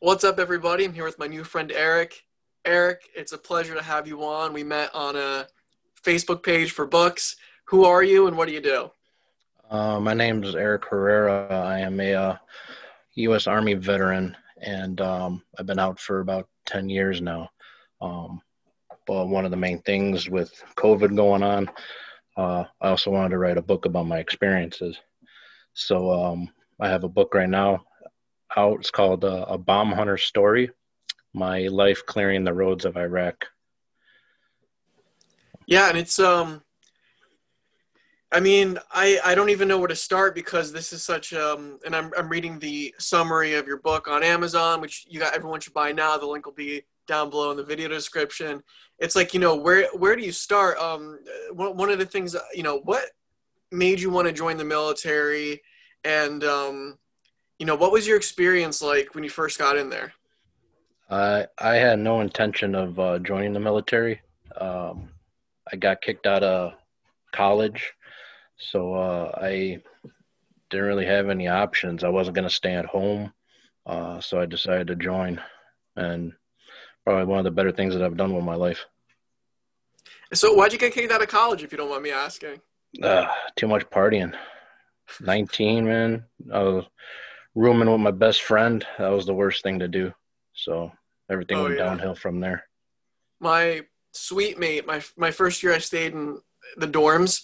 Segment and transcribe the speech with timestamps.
[0.00, 0.84] What's up, everybody?
[0.84, 2.22] I'm here with my new friend Eric.
[2.64, 4.52] Eric, it's a pleasure to have you on.
[4.52, 5.48] We met on a
[6.06, 7.34] Facebook page for books.
[7.64, 8.92] Who are you and what do you do?
[9.68, 11.48] Uh, my name is Eric Herrera.
[11.50, 12.36] I am a uh,
[13.14, 13.48] U.S.
[13.48, 17.50] Army veteran, and um, I've been out for about 10 years now.
[18.00, 18.40] Um,
[19.04, 21.68] but one of the main things with COVID going on,
[22.36, 24.96] uh, I also wanted to write a book about my experiences.
[25.74, 27.84] So um, I have a book right now
[28.56, 28.80] out.
[28.80, 30.70] It's called uh, A Bomb Hunter Story
[31.34, 33.46] My Life Clearing the Roads of Iraq.
[35.66, 36.62] Yeah, and it's um
[38.30, 41.78] I mean, I, I don't even know where to start because this is such um
[41.84, 45.60] and I'm I'm reading the summary of your book on Amazon, which you got everyone
[45.60, 46.16] should buy now.
[46.16, 48.62] The link will be down below in the video description.
[48.98, 50.78] It's like, you know, where where do you start?
[50.78, 51.18] Um
[51.52, 53.04] one of the things, you know, what
[53.70, 55.60] made you want to join the military
[56.04, 56.98] and um
[57.58, 60.12] you know, what was your experience like when you first got in there?
[61.10, 64.20] I I had no intention of uh, joining the military.
[64.56, 65.10] Um,
[65.70, 66.74] I got kicked out of
[67.32, 67.92] college,
[68.56, 69.82] so uh, I
[70.70, 72.04] didn't really have any options.
[72.04, 73.32] I wasn't going to stay at home,
[73.86, 75.40] uh, so I decided to join,
[75.96, 76.32] and
[77.04, 78.84] probably one of the better things that I've done with my life.
[80.34, 82.60] So, why'd you get kicked out of college, if you don't mind me asking?
[83.02, 84.34] Uh, too much partying.
[85.20, 86.24] Nineteen, man.
[86.52, 86.84] I was
[87.58, 88.86] rooming with my best friend.
[88.98, 90.12] That was the worst thing to do.
[90.54, 90.92] So
[91.28, 91.84] everything oh, went yeah.
[91.84, 92.64] downhill from there.
[93.40, 96.40] My suite mate, my my first year I stayed in
[96.76, 97.42] the dorms,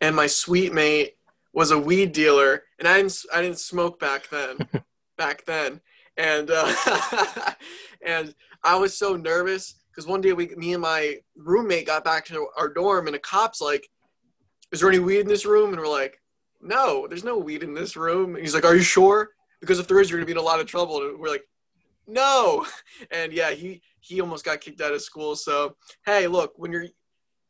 [0.00, 1.16] and my suite mate
[1.52, 4.58] was a weed dealer, and I didn't I didn't smoke back then,
[5.18, 5.80] back then,
[6.16, 6.74] and uh,
[8.06, 12.26] and I was so nervous because one day we me and my roommate got back
[12.26, 13.88] to our dorm, and a cop's like,
[14.72, 16.20] "Is there any weed in this room?" And we're like,
[16.60, 19.30] "No, there's no weed in this room." And he's like, "Are you sure?"
[19.66, 21.02] Because if there is, you're gonna be in a lot of trouble.
[21.02, 21.44] And we're like,
[22.06, 22.64] no.
[23.10, 25.36] And yeah, he he almost got kicked out of school.
[25.36, 26.86] So hey, look, when you're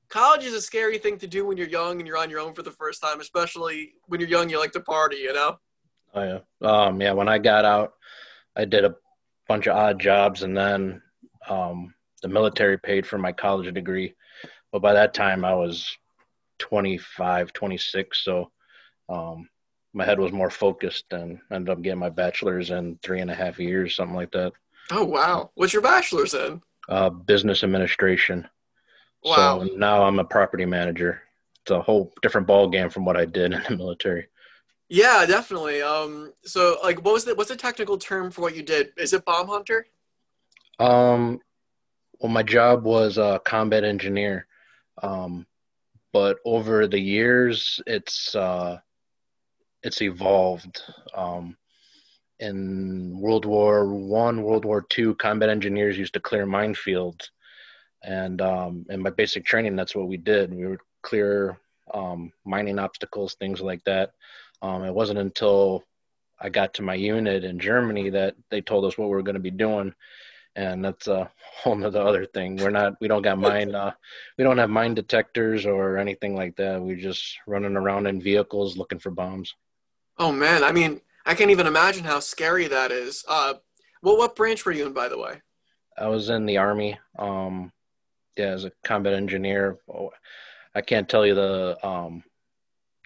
[0.09, 2.55] college is a scary thing to do when you're young and you're on your own
[2.55, 4.49] for the first time, especially when you're young.
[4.49, 5.57] You like to party, you know.
[6.15, 7.13] Oh yeah, um, yeah.
[7.13, 7.95] When I got out,
[8.57, 8.95] I did a
[9.49, 11.03] bunch of odd jobs, and then
[11.49, 14.15] um, the military paid for my college degree.
[14.73, 15.97] But by that time, I was
[16.59, 18.25] 25, 26.
[18.25, 18.51] So
[19.09, 19.49] um,
[19.97, 23.35] my head was more focused and ended up getting my bachelor's in three and a
[23.35, 24.53] half years, something like that.
[24.91, 25.51] Oh wow!
[25.55, 26.61] What's your bachelor's in?
[26.87, 28.47] Uh, business administration.
[29.25, 29.65] Wow.
[29.65, 31.23] So now I'm a property manager.
[31.63, 34.29] It's a whole different ball game from what I did in the military.
[34.91, 35.81] Yeah, definitely.
[35.81, 38.93] Um, so like, what was the what's the technical term for what you did?
[38.99, 39.87] Is it bomb hunter?
[40.79, 41.41] Um,
[42.21, 44.47] well, my job was a combat engineer.
[45.03, 45.47] Um,
[46.13, 48.79] but over the years, it's uh,
[49.87, 50.83] it's evolved.
[51.15, 51.57] Um,
[52.41, 57.31] in World War One, World War Two, combat engineers used to clear minefields,
[58.03, 60.53] and um, in my basic training, that's what we did.
[60.53, 61.59] We would clear
[61.95, 64.11] um, mining obstacles, things like that.
[64.61, 65.85] Um, it wasn't until
[66.39, 69.35] I got to my unit in Germany that they told us what we were going
[69.35, 69.95] to be doing,
[70.57, 71.31] and that's a
[71.63, 72.57] whole nother other thing.
[72.57, 73.93] We're not, we don't got mine, uh,
[74.37, 76.83] we don't have mine detectors or anything like that.
[76.83, 79.55] We're just running around in vehicles looking for bombs.
[80.19, 83.25] Oh man, I mean, I can't even imagine how scary that is.
[83.29, 83.55] Uh,
[84.03, 85.43] well, what branch were you in, by the way?
[85.99, 86.99] I was in the army.
[87.19, 87.73] Um,
[88.37, 89.79] yeah, as a combat engineer.
[89.89, 90.11] Oh,
[90.75, 92.23] I can't tell you the um,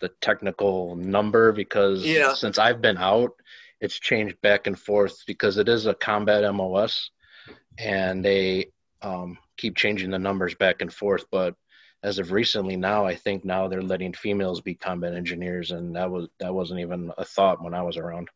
[0.01, 2.35] the technical number because yeah.
[2.35, 3.33] since I've been out,
[3.81, 7.11] it's changed back and forth because it is a combat MOS,
[7.79, 8.71] and they
[9.03, 11.25] um, keep changing the numbers back and forth.
[11.31, 11.55] But
[12.03, 16.11] as of recently now i think now they're letting females be combat engineers and that
[16.11, 18.29] was that wasn't even a thought when i was around.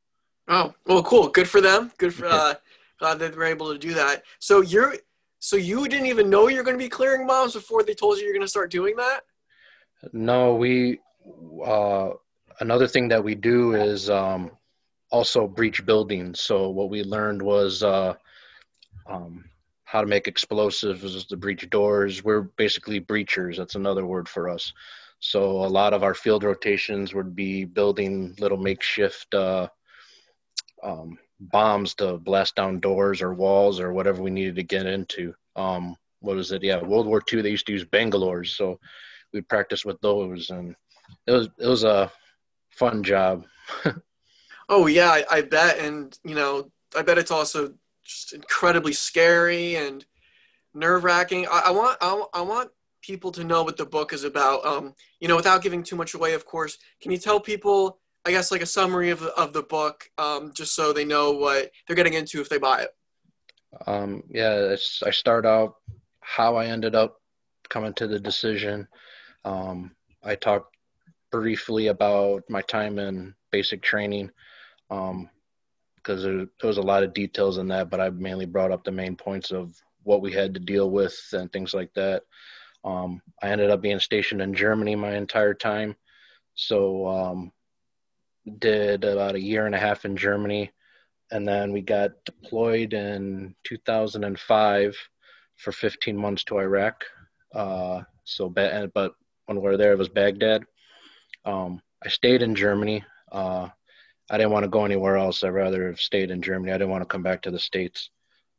[0.49, 1.29] Oh well cool.
[1.29, 1.91] Good for them.
[1.99, 2.55] Good for uh
[2.99, 4.23] glad they were able to do that.
[4.39, 4.97] So you're
[5.39, 8.25] so you didn't even know you're going to be clearing bombs before they told you
[8.25, 9.21] you're going to start doing that?
[10.13, 11.01] No we
[11.65, 12.11] uh
[12.61, 14.51] another thing that we do is um
[15.11, 16.41] also breach buildings.
[16.41, 18.15] So what we learned was uh
[19.07, 19.45] um
[19.95, 22.25] how to make explosives to breach doors.
[22.25, 23.57] We're basically breachers.
[23.57, 24.73] That's another word for us.
[25.21, 29.69] So a lot of our field rotations would be building little makeshift uh,
[30.83, 35.33] um, bombs to blast down doors or walls or whatever we needed to get into.
[35.55, 36.65] Um, what was it?
[36.65, 37.43] Yeah, World War II.
[37.43, 38.81] They used to use Bangalores, so
[39.33, 40.75] we practiced with those, and
[41.29, 42.11] it was it was a
[42.71, 43.45] fun job.
[44.69, 47.75] oh yeah, I, I bet, and you know, I bet it's also
[48.05, 50.05] just incredibly scary and
[50.75, 51.47] nerve wracking.
[51.51, 52.71] I, I, want I, I, want
[53.03, 54.65] people to know what the book is about.
[54.65, 56.79] Um, you know, without giving too much away, of course.
[57.01, 60.53] Can you tell people I guess like a summary of the, of the book, um,
[60.55, 62.91] just so they know what they're getting into if they buy it.
[63.87, 64.75] Um, yeah,
[65.05, 65.77] I start out
[66.21, 67.21] how I ended up
[67.69, 68.89] coming to the decision.
[69.45, 70.77] Um, I talked
[71.31, 74.31] briefly about my time in basic training
[76.05, 78.85] because there, there was a lot of details in that, but I mainly brought up
[78.85, 82.23] the main points of what we had to deal with and things like that.
[82.85, 85.97] Um, I ended up being stationed in Germany my entire time.
[86.55, 87.53] So um,
[88.59, 90.71] did about a year and a half in Germany,
[91.33, 94.97] and then we got deployed in 2005
[95.57, 97.05] for 15 months to Iraq.
[97.55, 99.15] Uh, so, but
[99.47, 100.65] when we were there, it was Baghdad.
[101.45, 103.05] Um, I stayed in Germany.
[103.33, 103.69] Uh,
[104.31, 105.45] I didn't want to go anywhere else.
[105.45, 106.73] I'd rather have stayed in Germany.
[106.73, 108.11] I didn't want to come back to the States.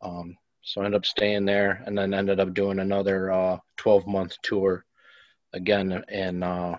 [0.01, 4.07] Um, so I ended up staying there and then ended up doing another uh, 12
[4.07, 4.85] month tour
[5.53, 6.77] again in, uh,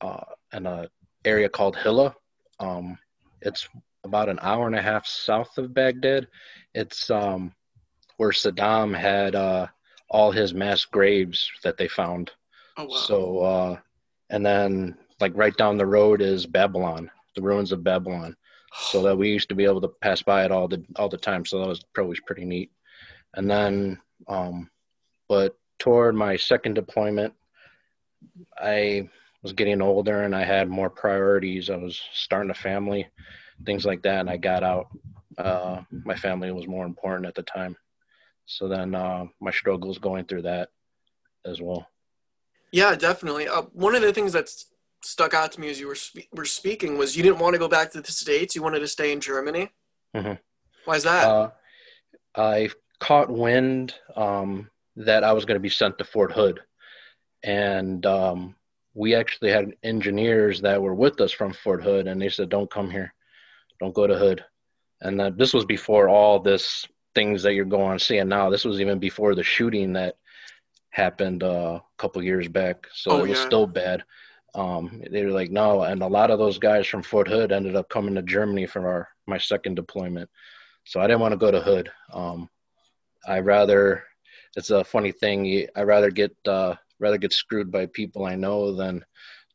[0.00, 0.88] uh, in a
[1.24, 2.14] area called Hilla.
[2.60, 2.98] Um,
[3.40, 3.68] it's
[4.04, 6.28] about an hour and a half south of Baghdad.
[6.74, 7.52] It's um,
[8.16, 9.66] where Saddam had uh,
[10.10, 12.30] all his mass graves that they found.
[12.76, 12.96] Oh, wow.
[12.96, 13.78] So, uh,
[14.30, 18.36] and then like right down the road is Babylon, the ruins of Babylon.
[18.74, 21.18] So that we used to be able to pass by it all the all the
[21.18, 21.44] time.
[21.44, 22.70] So that was probably pretty neat.
[23.34, 24.70] And then, um,
[25.28, 27.34] but toward my second deployment,
[28.58, 29.10] I
[29.42, 31.68] was getting older and I had more priorities.
[31.68, 33.08] I was starting a family,
[33.66, 34.86] things like that, and I got out.
[35.36, 37.76] Uh, my family was more important at the time.
[38.46, 40.68] So then uh, my struggles going through that
[41.44, 41.86] as well.
[42.70, 43.48] Yeah, definitely.
[43.48, 44.71] Uh, one of the things that's
[45.04, 47.58] stuck out to me as you were spe- were speaking was you didn't want to
[47.58, 48.54] go back to the states.
[48.54, 49.70] You wanted to stay in Germany.
[50.14, 50.34] Mm-hmm.
[50.84, 51.28] Why is that?
[51.28, 51.50] Uh,
[52.36, 56.60] I caught wind um, that I was going to be sent to Fort Hood,
[57.42, 58.54] and um,
[58.94, 62.70] we actually had engineers that were with us from Fort Hood, and they said, "Don't
[62.70, 63.14] come here,
[63.80, 64.44] don't go to Hood."
[65.00, 68.50] And that this was before all this things that you're going to seeing now.
[68.50, 70.16] This was even before the shooting that
[70.90, 73.46] happened uh, a couple years back, so oh, it was yeah.
[73.46, 74.04] still bad.
[74.54, 77.74] Um, they were like, no, and a lot of those guys from Fort Hood ended
[77.74, 80.28] up coming to Germany for our my second deployment.
[80.84, 81.90] So I didn't want to go to Hood.
[82.12, 82.48] Um,
[83.26, 84.04] I rather,
[84.56, 85.66] it's a funny thing.
[85.76, 89.04] I rather get uh, rather get screwed by people I know than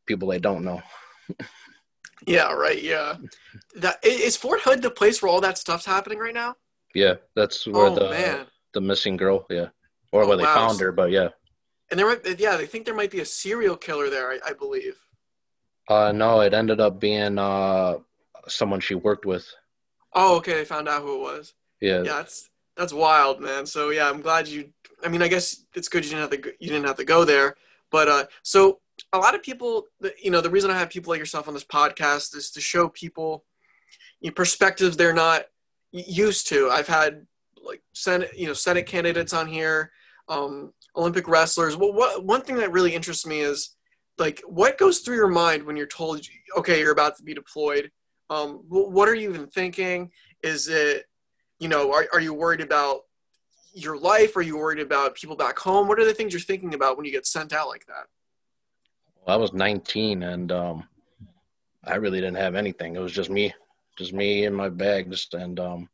[0.06, 0.82] people I don't know.
[2.28, 2.82] yeah, right.
[2.82, 3.18] Yeah,
[3.76, 6.56] that is Fort Hood the place where all that stuff's happening right now.
[6.96, 8.46] Yeah, that's where oh, the man.
[8.74, 9.46] the missing girl.
[9.50, 9.68] Yeah,
[10.12, 10.56] or oh, where they wow.
[10.68, 10.92] found her.
[10.92, 11.30] But yeah,
[11.90, 14.32] and there, might, yeah, they think there might be a serial killer there.
[14.32, 14.98] I, I believe.
[15.90, 17.98] Uh, no, it ended up being uh
[18.48, 19.46] someone she worked with.
[20.14, 20.54] Oh, okay.
[20.54, 21.54] They found out who it was.
[21.82, 21.98] Yeah.
[21.98, 23.66] Yeah, that's that's wild, man.
[23.66, 24.70] So yeah, I'm glad you.
[25.04, 26.54] I mean, I guess it's good you didn't have to.
[26.60, 27.56] You didn't have to go there.
[27.92, 28.80] But uh, so
[29.14, 29.88] a lot of people,
[30.22, 32.90] you know, the reason I have people like yourself on this podcast is to show
[32.90, 33.46] people
[34.20, 35.46] you know, perspectives they're not
[35.92, 36.70] used to.
[36.70, 37.26] I've had
[37.62, 39.92] like Senate, you know, Senate candidates on here,
[40.30, 41.78] um, Olympic wrestlers.
[41.78, 43.76] Well, what one thing that really interests me is
[44.18, 46.22] like what goes through your mind when you're told,
[46.58, 47.92] okay, you're about to be deployed.
[48.30, 50.12] Um, what are you even thinking?
[50.44, 51.06] Is it,
[51.60, 53.02] you know, are, are you worried about
[53.74, 54.36] your life?
[54.36, 55.88] Are you worried about people back home?
[55.88, 58.08] What are the things you're thinking about when you get sent out like that?
[59.26, 60.84] Well, I was 19 and um,
[61.86, 62.96] I really didn't have anything.
[62.96, 63.54] It was just me
[63.98, 65.28] just me and my bags.
[65.34, 65.90] And um,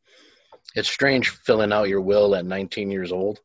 [0.75, 3.39] it's strange filling out your will at 19 years old.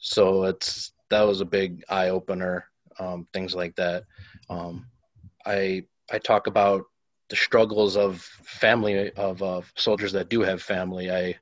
[0.00, 2.64] So it's that was a big eye opener.
[2.98, 4.04] Um, things like that.
[4.48, 4.86] Um,
[5.46, 6.84] I I talk about
[7.28, 11.10] the struggles of family of uh, soldiers that do have family.
[11.10, 11.38] I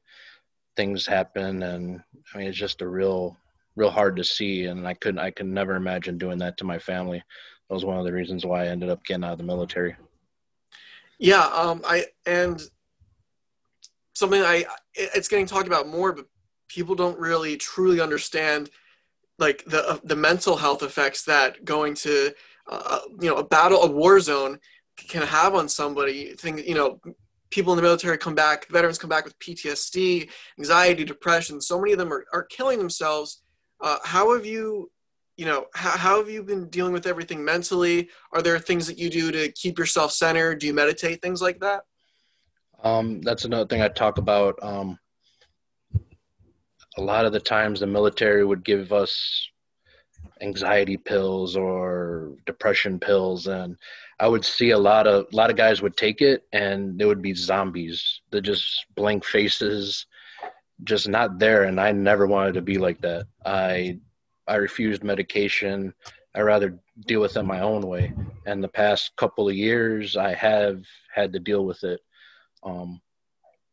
[0.76, 2.02] things happen, and
[2.34, 3.36] I mean it's just a real
[3.76, 6.78] real hard to see, and I couldn't I could never imagine doing that to my
[6.78, 7.22] family.
[7.68, 9.96] That was one of the reasons why I ended up getting out of the military.
[11.18, 12.60] Yeah, um, I and
[14.14, 16.26] something I it's getting talked about more, but
[16.68, 18.70] people don't really truly understand
[19.38, 22.32] like the uh, the mental health effects that going to
[22.70, 24.58] uh, uh, you know a battle a war zone
[24.96, 26.34] can have on somebody.
[26.34, 27.00] Think you know
[27.50, 31.60] people in the military come back, veterans come back with PTSD, anxiety, depression.
[31.60, 33.42] So many of them are, are killing themselves.
[33.80, 34.90] Uh, how have you
[35.36, 38.98] you know how, how have you been dealing with everything mentally are there things that
[38.98, 41.82] you do to keep yourself centered do you meditate things like that
[42.82, 44.98] um, that's another thing i talk about um,
[46.98, 49.48] a lot of the times the military would give us
[50.40, 53.76] anxiety pills or depression pills and
[54.20, 57.04] i would see a lot of a lot of guys would take it and they
[57.04, 60.06] would be zombies they're just blank faces
[60.84, 63.98] just not there and i never wanted to be like that i
[64.48, 65.92] I refused medication.
[66.34, 68.14] I rather deal with it my own way.
[68.46, 70.82] And the past couple of years, I have
[71.14, 72.00] had to deal with it.
[72.62, 73.00] Um,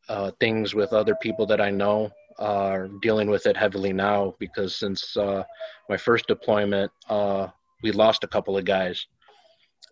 [0.07, 4.75] uh, things with other people that I know are dealing with it heavily now because
[4.75, 5.43] since uh,
[5.89, 7.47] my first deployment, uh,
[7.81, 9.05] we lost a couple of guys,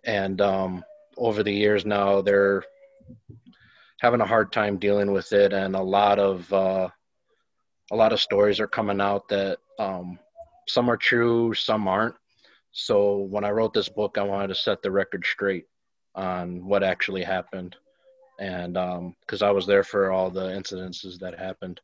[0.06, 0.84] and um,
[1.18, 2.64] over the years now they're
[4.02, 6.90] having a hard time dealing with it, and a lot of uh,
[7.92, 10.20] a lot of stories are coming out that um,
[10.68, 12.16] some are true, some aren't.
[12.72, 15.66] So when I wrote this book, I wanted to set the record straight
[16.16, 17.76] on what actually happened,
[18.40, 21.80] and because um, I was there for all the incidences that happened,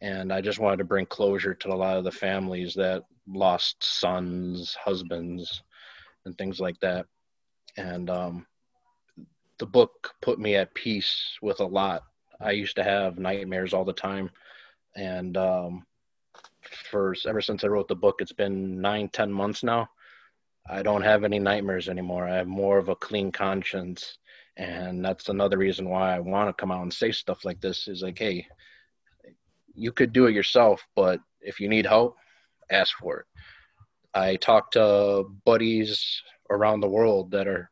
[0.00, 3.82] and I just wanted to bring closure to a lot of the families that lost
[3.82, 5.62] sons, husbands,
[6.24, 7.06] and things like that.
[7.76, 8.46] And um,
[9.58, 12.02] the book put me at peace with a lot.
[12.40, 14.30] I used to have nightmares all the time,
[14.94, 15.86] and um,
[16.90, 19.88] for ever since I wrote the book, it's been nine, ten months now.
[20.68, 22.28] I don't have any nightmares anymore.
[22.28, 24.18] I have more of a clean conscience,
[24.56, 27.88] and that's another reason why I want to come out and say stuff like this.
[27.88, 28.46] Is like, hey,
[29.76, 32.16] you could do it yourself, but if you need help,
[32.70, 33.26] ask for it.
[34.14, 37.70] I talk to buddies around the world that are,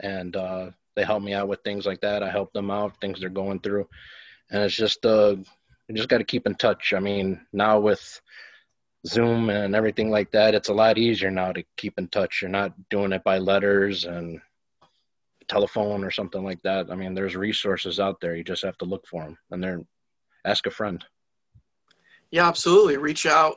[0.00, 2.22] and uh, they help me out with things like that.
[2.22, 3.86] I help them out, things they're going through,
[4.50, 5.36] and it's just uh,
[5.88, 6.94] you just got to keep in touch.
[6.94, 8.20] I mean, now with
[9.06, 12.40] Zoom and everything like that, it's a lot easier now to keep in touch.
[12.40, 14.40] You're not doing it by letters and
[15.46, 16.90] telephone or something like that.
[16.90, 18.34] I mean, there's resources out there.
[18.34, 19.82] You just have to look for them, and they're
[20.44, 21.04] ask a friend.
[22.30, 22.96] Yeah, absolutely.
[22.96, 23.56] Reach out.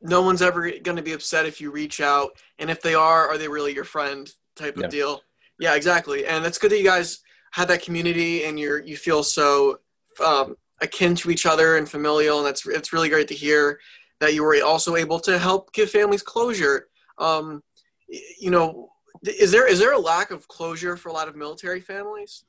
[0.00, 3.28] No one's ever going to be upset if you reach out, and if they are,
[3.28, 4.30] are they really your friend?
[4.54, 4.88] Type of yeah.
[4.88, 5.22] deal.
[5.58, 6.26] Yeah, exactly.
[6.26, 7.20] And it's good that you guys
[7.50, 9.80] had that community and you're you feel so
[10.24, 13.78] um, akin to each other and familial, and that's it's really great to hear
[14.20, 16.88] that you were also able to help give families closure.
[17.18, 17.62] Um,
[18.08, 18.90] you know,
[19.24, 22.44] is there is there a lack of closure for a lot of military families?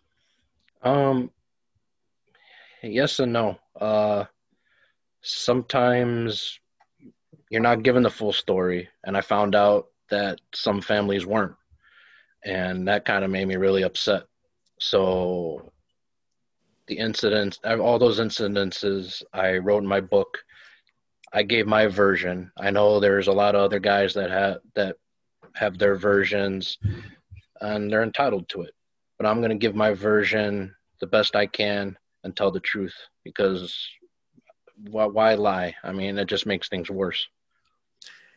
[0.83, 1.31] Um,
[2.81, 3.57] yes and no.
[3.79, 4.25] Uh,
[5.21, 6.59] sometimes
[7.49, 11.55] you're not given the full story, and I found out that some families weren't,
[12.43, 14.23] and that kind of made me really upset.
[14.79, 15.71] So
[16.87, 20.39] the incidents, all those incidences I wrote in my book,
[21.33, 22.51] I gave my version.
[22.57, 24.95] I know there's a lot of other guys that have that
[25.55, 26.77] have their versions,
[27.61, 28.73] and they're entitled to it.
[29.17, 32.95] But I'm going to give my version the best I can and tell the truth
[33.23, 33.87] because
[34.89, 35.75] why, why lie?
[35.83, 37.27] I mean, it just makes things worse.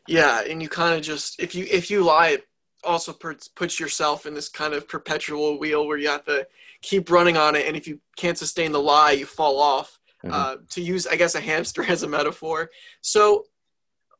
[0.09, 2.49] Yeah, and you kind of just if you if you lie, it
[2.83, 6.47] also puts yourself in this kind of perpetual wheel where you have to
[6.81, 9.99] keep running on it, and if you can't sustain the lie, you fall off.
[10.25, 10.35] Mm-hmm.
[10.35, 12.71] Uh, to use, I guess, a hamster as a metaphor.
[13.01, 13.45] So,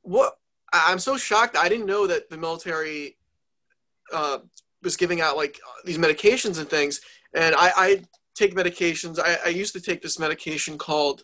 [0.02, 0.35] what
[0.73, 1.57] I'm so shocked.
[1.57, 3.16] I didn't know that the military
[4.12, 4.38] uh,
[4.83, 7.00] was giving out like these medications and things.
[7.35, 8.02] And I, I
[8.35, 9.19] take medications.
[9.19, 11.23] I, I used to take this medication called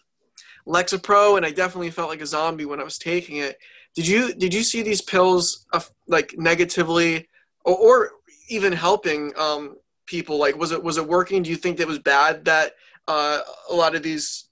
[0.66, 3.58] Lexapro, and I definitely felt like a zombie when I was taking it.
[3.94, 7.28] Did you did you see these pills uh, like negatively,
[7.64, 8.10] or, or
[8.48, 10.38] even helping um, people?
[10.38, 11.42] Like, was it was it working?
[11.42, 12.74] Do you think that was bad that
[13.08, 14.48] uh, a lot of these,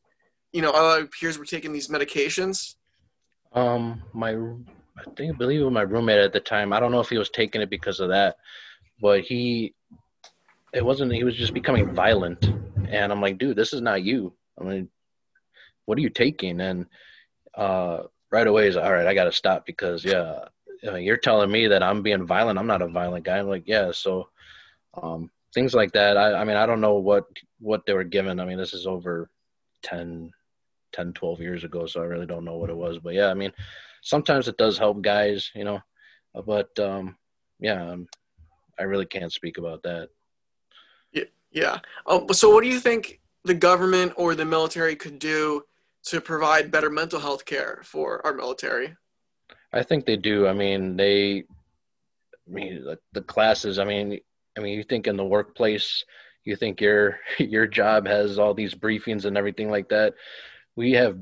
[0.53, 2.75] you know, a lot of peers were taking these medications?
[3.53, 6.73] Um, my I think I believe it was my roommate at the time.
[6.73, 8.37] I don't know if he was taking it because of that,
[9.01, 9.75] but he
[10.77, 12.53] it wasn't he was just becoming violent.
[12.89, 14.35] And i'm like dude this is not you.
[14.61, 14.89] I mean
[15.87, 16.61] what are you taking?
[16.61, 16.87] And
[17.55, 20.45] uh, right away is all right i gotta stop because yeah
[20.83, 22.59] you're telling me that i'm being violent.
[22.59, 23.39] I'm not a violent guy.
[23.39, 24.29] I'm like yeah so
[25.03, 26.17] um, things like that.
[26.17, 27.25] I, I mean i don't know what
[27.59, 28.39] what they were given.
[28.39, 29.31] I mean this is over
[29.83, 30.31] 10
[30.93, 32.99] 10 12 years ago so i really don't know what it was.
[32.99, 33.53] But yeah i mean
[34.03, 35.81] sometimes it does help guys you know
[36.45, 37.17] but um,
[37.61, 38.07] yeah um,
[38.79, 40.11] i really can't speak about that
[41.57, 41.79] yeah.
[42.07, 45.63] Um, so, what do you think the government or the military could do
[46.05, 48.95] to provide better mental health care for our military?
[49.73, 50.47] I think they do.
[50.47, 51.45] I mean, they,
[52.47, 53.79] I mean, the, the classes.
[53.79, 54.21] I mean,
[54.57, 56.05] I mean, you think in the workplace,
[56.45, 60.13] you think your your job has all these briefings and everything like that.
[60.77, 61.19] We have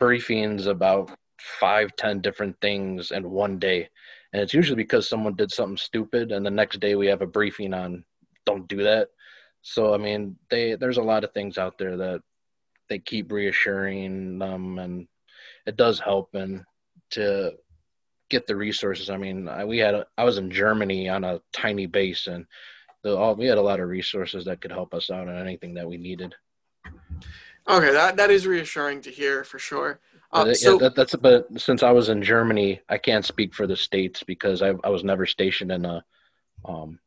[0.00, 1.10] briefings about
[1.58, 3.88] five, ten different things in one day,
[4.34, 7.26] and it's usually because someone did something stupid, and the next day we have a
[7.26, 8.04] briefing on
[8.44, 9.08] don't do that.
[9.62, 12.22] So I mean, they there's a lot of things out there that
[12.88, 15.06] they keep reassuring them, and
[15.66, 16.64] it does help and
[17.10, 17.52] to
[18.30, 19.10] get the resources.
[19.10, 22.46] I mean, I, we had a, I was in Germany on a tiny base, and
[23.02, 25.74] the, all, we had a lot of resources that could help us out on anything
[25.74, 26.34] that we needed.
[27.68, 30.00] Okay, that that is reassuring to hear for sure.
[30.32, 33.66] Uh, yeah, so that, that's but since I was in Germany, I can't speak for
[33.66, 36.04] the states because I, I was never stationed in a
[36.64, 36.98] um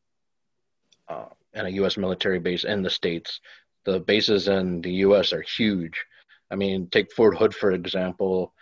[1.08, 1.98] uh, in a U.S.
[1.98, 3.40] military base in the states.
[3.86, 5.34] The bases in the U.S.
[5.34, 6.06] are huge.
[6.52, 8.54] I mean, take Fort Hood for example.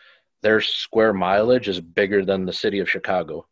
[0.42, 3.48] Their square mileage is bigger than the city of Chicago.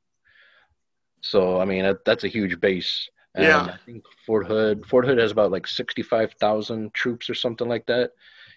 [1.22, 3.10] So I mean, that, that's a huge base.
[3.36, 3.62] And Yeah.
[3.74, 7.67] I think Fort Hood Fort Hood has about like sixty five thousand troops or something
[7.67, 8.12] like that.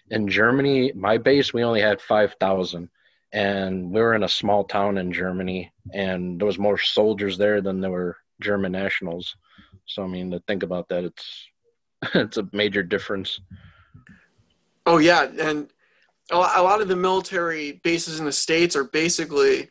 [0.09, 2.89] In Germany, my base we only had five thousand,
[3.31, 7.61] and we were in a small town in Germany, and there was more soldiers there
[7.61, 9.35] than there were German nationals.
[9.85, 11.47] So I mean, to think about that, it's
[12.15, 13.39] it's a major difference.
[14.85, 15.69] Oh yeah, and
[16.31, 19.69] a lot of the military bases in the states are basically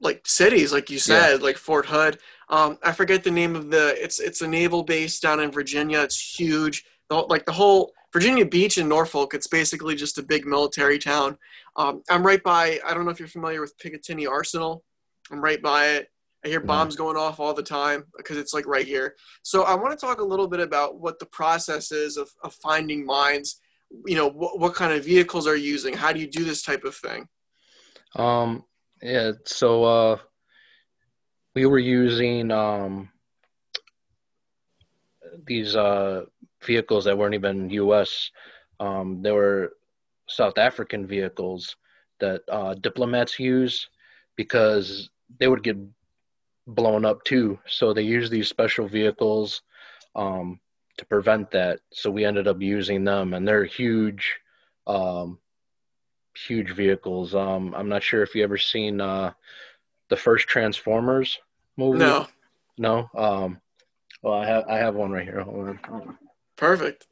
[0.00, 2.18] like cities, like you said, like Fort Hood.
[2.50, 3.94] Um, I forget the name of the.
[4.02, 6.00] It's it's a naval base down in Virginia.
[6.00, 6.84] It's huge.
[7.08, 9.34] The, like the whole Virginia Beach in Norfolk.
[9.34, 11.38] It's basically just a big military town.
[11.76, 12.78] Um, I'm right by.
[12.86, 14.84] I don't know if you're familiar with Picatinny Arsenal.
[15.30, 16.10] I'm right by it.
[16.44, 19.14] I hear bombs going off all the time because it's like right here.
[19.42, 22.54] So I want to talk a little bit about what the process is of, of
[22.54, 23.60] finding mines
[24.06, 26.62] you know what, what kind of vehicles are you using how do you do this
[26.62, 27.28] type of thing
[28.16, 28.64] Um,
[29.02, 29.32] yeah.
[29.44, 30.18] So uh,
[31.54, 33.10] we were using um
[35.46, 36.24] these uh
[36.62, 38.30] vehicles that weren't even U.S.
[38.80, 39.72] Um, they were
[40.28, 41.76] South African vehicles
[42.20, 43.88] that uh, diplomats use
[44.36, 45.76] because they would get
[46.66, 47.58] blown up too.
[47.66, 49.62] So they use these special vehicles
[50.14, 50.60] um,
[50.98, 51.80] to prevent that.
[51.92, 54.36] So we ended up using them, and they're huge,
[54.86, 55.38] um,
[56.36, 57.34] huge vehicles.
[57.34, 59.32] Um, I'm not sure if you ever seen uh,
[60.08, 61.38] the first Transformers
[61.76, 61.98] movie.
[61.98, 62.26] no
[62.78, 63.08] No.
[63.16, 63.60] Um,
[64.22, 65.40] well, I have I have one right here.
[65.40, 66.18] Hold on.
[66.56, 67.06] perfect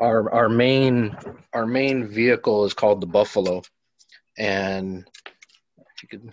[0.00, 1.16] our our main
[1.52, 3.62] our main vehicle is called the Buffalo,
[4.36, 5.08] and
[6.04, 6.32] you could.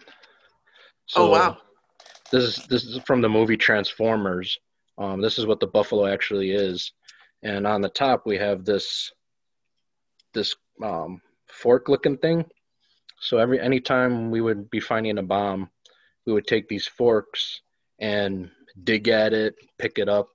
[1.15, 1.57] oh wow
[2.31, 4.57] This is this is from the movie Transformers.
[4.97, 6.91] Um, this is what the Buffalo actually is,
[7.41, 9.11] and on the top we have this
[10.33, 12.45] this um, fork looking thing.
[13.19, 15.69] So every anytime we would be finding a bomb,
[16.25, 17.61] we would take these forks
[17.99, 18.49] and
[18.83, 20.29] dig at it, pick it up.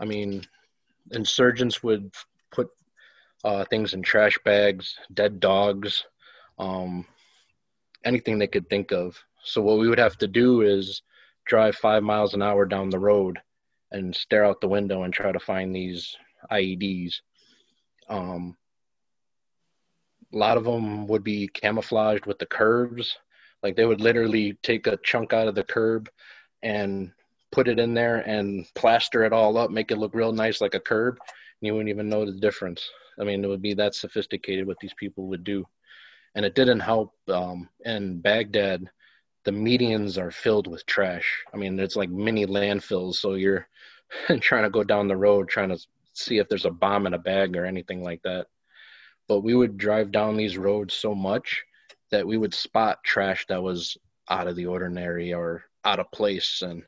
[0.00, 0.42] I mean,
[1.12, 2.12] insurgents would
[2.50, 2.68] put
[3.44, 6.04] uh, things in trash bags, dead dogs,
[6.58, 7.06] um,
[8.04, 9.18] anything they could think of.
[9.44, 11.02] So what we would have to do is
[11.44, 13.38] drive five miles an hour down the road
[13.90, 16.16] and stare out the window and try to find these
[16.50, 17.14] IEDs.
[18.08, 18.56] Um,
[20.32, 23.16] a lot of them would be camouflaged with the curves.
[23.62, 26.08] Like they would literally take a chunk out of the curb
[26.62, 27.12] and
[27.50, 30.74] put it in there and plaster it all up, make it look real nice like
[30.74, 31.18] a curb.
[31.18, 32.88] And you wouldn't even know the difference.
[33.20, 35.66] I mean, it would be that sophisticated what these people would do.
[36.34, 38.88] And it didn't help um, in Baghdad.
[39.44, 41.44] The medians are filled with trash.
[41.52, 43.16] I mean, it's like mini landfills.
[43.16, 43.66] So you're
[44.40, 45.78] trying to go down the road trying to
[46.14, 48.46] see if there's a bomb in a bag or anything like that.
[49.28, 51.62] But we would drive down these roads so much
[52.10, 53.96] that we would spot trash that was
[54.28, 56.62] out of the ordinary or out of place.
[56.62, 56.82] And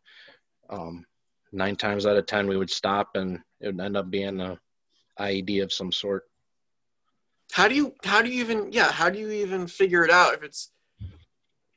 [0.69, 1.07] um,
[1.53, 4.59] nine times out of ten, we would stop and it would end up being a
[5.19, 6.25] IED of some sort.
[7.55, 10.35] How do you how do you even yeah how do you even figure it out
[10.35, 10.71] if it's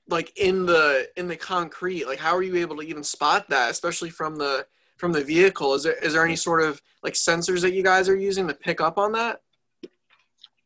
[0.09, 3.69] like in the in the concrete like how are you able to even spot that
[3.71, 4.65] especially from the
[4.97, 8.09] from the vehicle is there is there any sort of like sensors that you guys
[8.09, 9.41] are using to pick up on that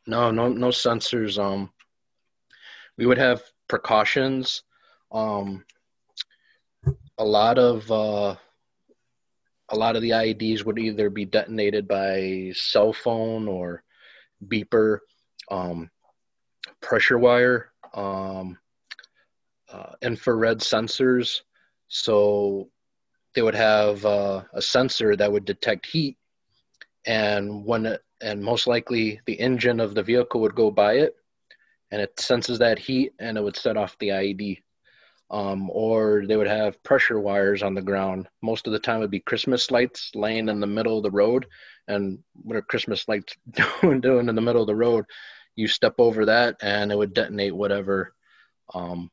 [0.08, 1.38] No, no, no sensors.
[1.38, 1.72] Um,
[2.98, 4.64] we would have precautions.
[5.12, 5.64] Um,
[7.18, 8.36] a lot of uh,
[9.70, 13.84] a lot of the IEDs would either be detonated by cell phone or
[14.48, 15.00] beeper,
[15.50, 15.90] um,
[16.82, 18.58] pressure wire, um,
[19.72, 21.42] uh, infrared sensors.
[21.88, 22.70] So
[23.34, 26.18] they would have uh, a sensor that would detect heat,
[27.06, 31.16] and when it, and most likely the engine of the vehicle would go by it,
[31.92, 34.62] and it senses that heat, and it would set off the IED.
[35.32, 38.28] Um, or they would have pressure wires on the ground.
[38.42, 41.12] Most of the time, it would be Christmas lights laying in the middle of the
[41.12, 41.46] road.
[41.88, 43.34] And what are Christmas lights
[43.82, 45.06] doing, doing in the middle of the road?
[45.56, 48.14] You step over that, and it would detonate whatever
[48.74, 49.10] um,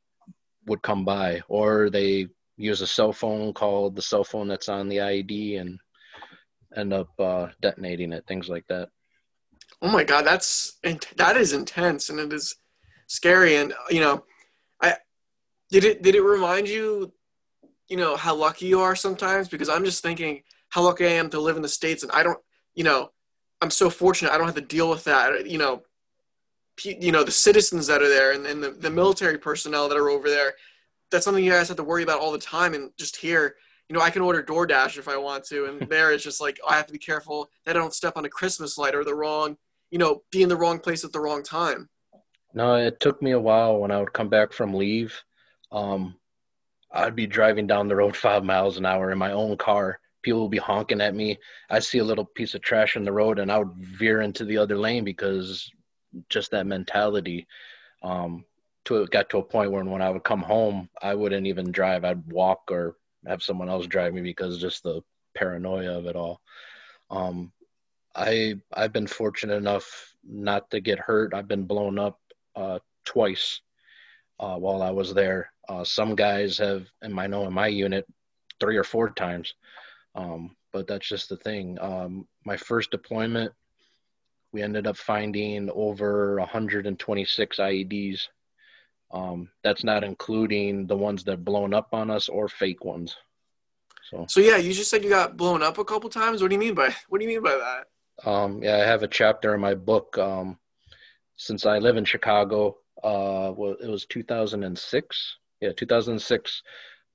[0.67, 1.41] would come by.
[1.49, 2.27] Or they
[2.57, 5.79] use a cell phone called the cell phone that's on the IED and
[6.77, 8.25] end up uh, detonating it.
[8.27, 8.89] Things like that.
[9.83, 10.79] oh my god that's
[11.17, 12.57] that is intense and it is
[13.07, 14.25] scary and you know
[15.71, 17.13] did it did it remind you
[17.89, 19.49] you know how lucky you are sometimes?
[19.49, 22.23] Because i'm just thinking how lucky i am to live in the states and i
[22.23, 22.39] don't
[22.75, 23.11] you know
[23.61, 25.49] i'm so fortunate i don't have to deal with that.
[25.49, 25.83] You know
[26.85, 30.11] you know the citizens that are there and, and the, the military personnel that are
[30.11, 30.55] over there
[31.11, 33.57] that's something you guys have to worry about all the time and just here
[33.89, 36.61] you know i can order doordash if i want to and there it's just like
[36.69, 39.15] i have to be careful that i don't step on a christmas light or the
[39.15, 39.57] wrong
[39.91, 41.89] you know be in the wrong place at the wrong time.
[42.55, 45.21] No it took me a while when i would come back from leave
[45.73, 46.15] um,
[46.93, 50.43] i'd be driving down the road five miles an hour in my own car people
[50.43, 51.39] would be honking at me
[51.71, 54.45] i see a little piece of trash in the road and i would veer into
[54.45, 55.71] the other lane because
[56.29, 57.47] just that mentality.
[58.03, 58.45] Um,
[58.85, 61.73] to it got to a point where when I would come home, I wouldn't even
[61.73, 62.05] drive.
[62.05, 65.03] I'd walk or have someone else drive me because just the
[65.35, 66.41] paranoia of it all.
[67.11, 67.53] Um,
[68.15, 71.35] I I've been fortunate enough not to get hurt.
[71.35, 72.19] I've been blown up
[72.57, 73.61] uh, twice
[74.41, 75.53] uh, while I was there.
[75.69, 78.07] Uh, some guys have, and I know in my unit,
[78.61, 79.55] three or four times.
[80.15, 81.79] Um, but that's just the thing.
[81.81, 83.53] Um, my first deployment,
[84.53, 88.21] we ended up finding over 126 IEDs.
[89.11, 93.17] Um, that's not including the ones that blown up on us or fake ones.
[94.11, 96.41] So, so yeah, you just said you got blown up a couple times.
[96.41, 98.29] What do you mean by what do you mean by that?
[98.29, 100.17] Um, yeah, I have a chapter in my book.
[100.19, 100.59] Um,
[101.37, 105.37] since I live in Chicago, uh, well, it was 2006.
[105.61, 106.62] Yeah, 2006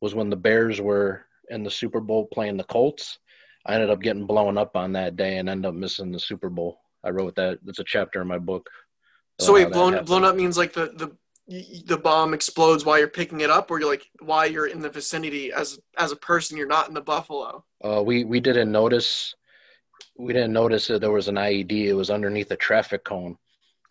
[0.02, 3.20] was when the Bears were in the Super Bowl playing the Colts.
[3.66, 6.50] I ended up getting blown up on that day and ended up missing the Super
[6.50, 6.80] Bowl.
[7.04, 7.60] I wrote that.
[7.68, 8.70] It's a chapter in my book.
[9.40, 11.16] So wait, blown blown up means like the the
[11.86, 14.90] the bomb explodes while you're picking it up, or you're like while you're in the
[14.90, 17.64] vicinity as as a person, you're not in the buffalo.
[17.84, 19.36] Uh, we we didn't notice.
[20.18, 21.72] We didn't notice that there was an IED.
[21.72, 23.38] It was underneath a traffic cone,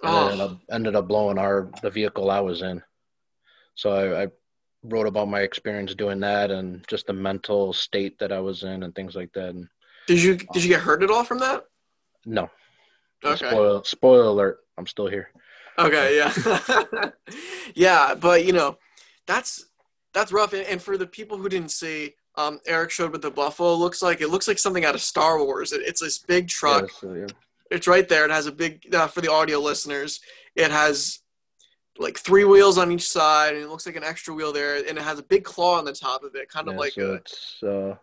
[0.02, 0.24] and oh.
[0.28, 2.82] ended, up, ended up blowing our the vehicle I was in.
[3.74, 4.26] So I, I
[4.84, 8.82] wrote about my experience doing that and just the mental state that I was in
[8.82, 9.50] and things like that.
[9.50, 9.68] And,
[10.06, 11.64] did you did you get hurt at all from that?
[12.26, 12.50] No,
[13.24, 13.48] Okay.
[13.48, 14.58] Spoil, spoiler alert.
[14.76, 15.30] I'm still here.
[15.78, 17.10] Okay, yeah.
[17.74, 18.78] yeah, but you know,
[19.26, 19.66] that's
[20.12, 20.52] that's rough.
[20.52, 24.20] And, for the people who didn't see, um, Eric showed what the Buffalo looks like.
[24.20, 25.72] It looks like something out of Star Wars.
[25.72, 26.82] It, it's this big truck.
[26.82, 27.26] Yeah, so, yeah.
[27.70, 28.24] It's right there.
[28.24, 30.20] It has a big uh, for the audio listeners.
[30.56, 31.20] It has
[31.98, 34.98] like three wheels on each side, and it looks like an extra wheel there, and
[34.98, 37.02] it has a big claw on the top of it, kind of yeah, like so
[37.02, 37.14] a.
[37.14, 37.96] It's, uh,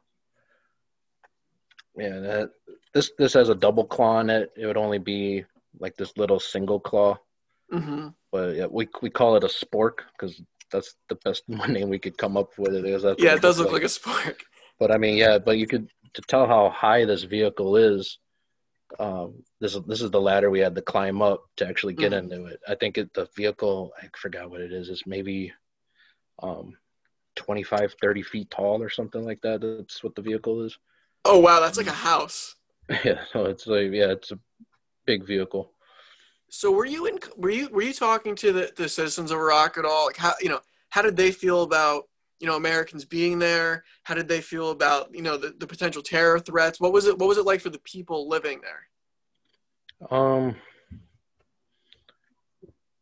[1.98, 2.52] yeah, that
[2.94, 4.52] this this has a double claw in it.
[4.56, 5.46] It would only be
[5.80, 7.18] like this little single claw.
[7.74, 8.10] Mm-hmm.
[8.32, 12.18] But yeah, we we call it a spork because that's the best name we could
[12.18, 12.74] come up with.
[12.74, 13.04] It is.
[13.18, 13.82] yeah, it does look like.
[13.82, 14.42] like a spork.
[14.80, 18.20] But I mean, yeah, but you could to tell how high this vehicle is.
[19.00, 22.12] Um, this is this is the ladder we had to climb up to actually get
[22.12, 22.32] mm-hmm.
[22.32, 22.60] into it.
[22.68, 24.90] I think it, the vehicle, I forgot what it is.
[24.90, 25.54] It's maybe
[26.42, 26.76] um,
[27.36, 29.62] 25, 30 feet tall or something like that.
[29.62, 30.78] That's what the vehicle is.
[31.26, 32.56] Oh wow, that's like a house.
[33.06, 34.40] Yeah, so it's like yeah, it's a
[35.06, 35.74] big vehicle.
[36.50, 37.20] So were you in?
[37.38, 40.08] Were you were you talking to the, the citizens of Iraq at all?
[40.08, 42.06] Like how you know how did they feel about
[42.40, 43.84] you know Americans being there?
[44.04, 46.80] How did they feel about you know the, the potential terror threats?
[46.80, 47.18] What was it?
[47.18, 50.18] What was it like for the people living there?
[50.18, 50.56] Um,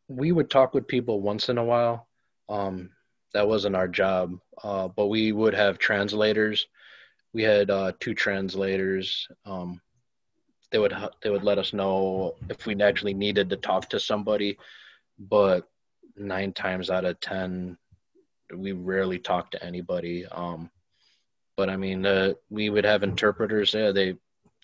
[0.07, 2.07] we would talk with people once in a while.
[2.49, 2.91] Um,
[3.33, 6.67] that wasn't our job, uh, but we would have translators
[7.37, 9.27] we had uh, two translators.
[9.45, 9.79] Um,
[10.71, 14.57] they would they would let us know if we actually needed to talk to somebody,
[15.19, 15.69] but
[16.15, 17.77] nine times out of ten,
[18.55, 20.25] we rarely talk to anybody.
[20.25, 20.69] Um,
[21.55, 23.73] but I mean, uh, we would have interpreters.
[23.73, 24.15] Yeah, they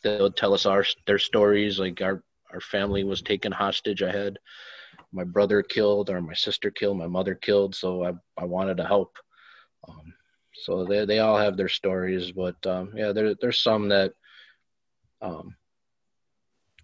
[0.03, 1.79] they would tell us our their stories.
[1.79, 4.03] Like our our family was taken hostage.
[4.03, 4.37] I had
[5.11, 7.75] my brother killed, or my sister killed, my mother killed.
[7.75, 9.17] So I I wanted to help.
[9.87, 10.13] Um,
[10.53, 14.13] so they they all have their stories, but um, yeah, there there's some that
[15.21, 15.55] um,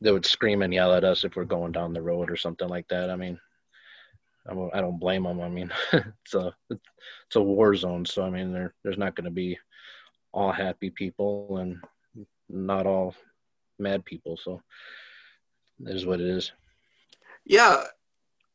[0.01, 2.67] they would scream and yell at us if we're going down the road or something
[2.67, 3.09] like that.
[3.09, 3.39] I mean,
[4.49, 5.41] I don't, I don't blame them.
[5.41, 9.25] I mean, it's a it's a war zone, so I mean, there there's not going
[9.25, 9.57] to be
[10.31, 11.77] all happy people and
[12.49, 13.15] not all
[13.77, 14.37] mad people.
[14.37, 14.61] So
[15.85, 16.51] it is what it is.
[17.45, 17.83] Yeah,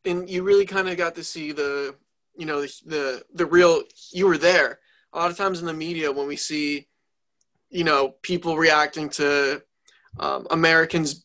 [0.05, 1.95] and you really kind of got to see the
[2.37, 4.81] you know the, the the real you were there
[5.13, 6.89] a lot of times in the media when we see
[7.71, 9.63] you know people reacting to
[10.19, 11.25] um, Americans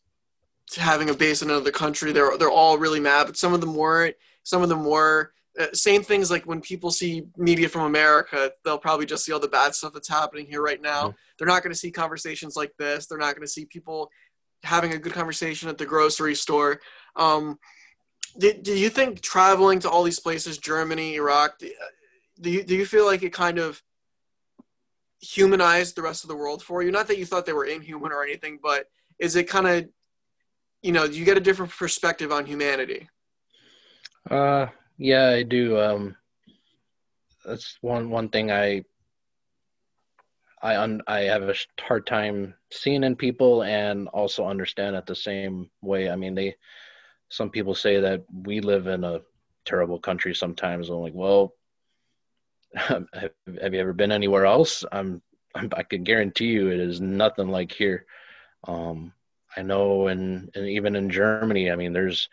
[0.78, 3.28] having a base in another country, they're they're all really mad.
[3.28, 4.16] But some of them weren't.
[4.50, 5.32] Some of them were.
[5.60, 9.40] Uh, same things like when people see media from America, they'll probably just see all
[9.40, 11.10] the bad stuff that's happening here right now.
[11.10, 11.18] Mm-hmm.
[11.38, 13.06] They're not going to see conversations like this.
[13.06, 14.10] They're not going to see people
[14.64, 16.80] having a good conversation at the grocery store.
[17.16, 17.60] Um,
[18.40, 22.86] do, do you think traveling to all these places, Germany, Iraq, do you do you
[22.86, 23.82] feel like it kind of
[25.22, 26.92] humanized the rest of the world for you?
[26.92, 28.88] Not that you thought they were inhuman or anything, but
[29.20, 29.90] is it kind of
[30.82, 33.10] you know you get a different perspective on humanity?
[34.28, 35.80] Uh, yeah, I do.
[35.80, 36.16] Um,
[37.46, 38.84] that's one one thing I
[40.62, 45.16] I un, I have a hard time seeing in people and also understand it the
[45.16, 46.10] same way.
[46.10, 46.56] I mean, they
[47.30, 49.22] some people say that we live in a
[49.66, 50.90] terrible country sometimes.
[50.90, 51.54] I'm like, well,
[52.76, 53.06] have,
[53.62, 54.84] have you ever been anywhere else?
[54.92, 55.22] I'm,
[55.56, 58.06] I'm I can guarantee you it is nothing like here.
[58.68, 59.14] Um,
[59.56, 62.30] I know, and and even in Germany, I mean, there's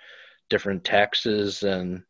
[0.49, 2.03] different taxes and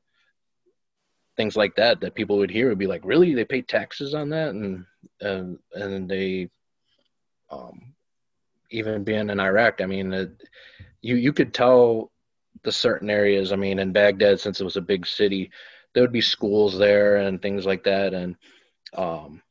[1.36, 4.30] things like that that people would hear would be like, really, they pay taxes on
[4.30, 4.84] that, and
[5.20, 6.48] and and they,
[7.50, 7.94] um,
[8.70, 10.42] even being in Iraq, I mean, it,
[11.02, 12.10] you you could tell
[12.62, 13.52] the certain areas.
[13.52, 15.50] I mean, in Baghdad, since it was a big city,
[15.94, 18.36] there would be schools there and things like that, and
[18.94, 19.42] um,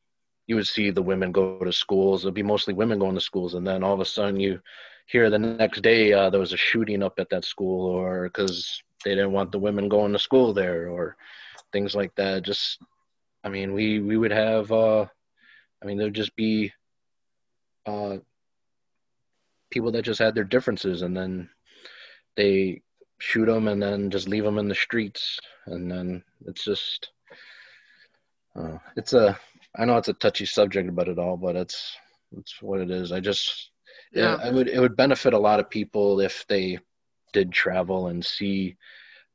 [0.46, 2.24] you would see the women go to schools.
[2.24, 4.60] It'd be mostly women going to schools, and then all of a sudden you
[5.06, 8.82] hear the next day uh, there was a shooting up at that school, or because
[9.04, 11.16] they didn't want the women going to school there, or
[11.72, 12.42] things like that.
[12.42, 12.78] Just,
[13.44, 15.06] I mean, we we would have, uh,
[15.82, 16.72] I mean, there'd just be
[17.86, 18.16] uh,
[19.70, 21.48] people that just had their differences, and then
[22.36, 22.82] they
[23.18, 27.10] shoot them, and then just leave them in the streets, and then it's just,
[28.56, 29.38] uh, it's a,
[29.78, 31.96] I know it's a touchy subject about it all, but it's
[32.36, 33.12] it's what it is.
[33.12, 33.70] I just,
[34.16, 36.78] yeah, it, it would it would benefit a lot of people if they
[37.32, 38.76] did travel and see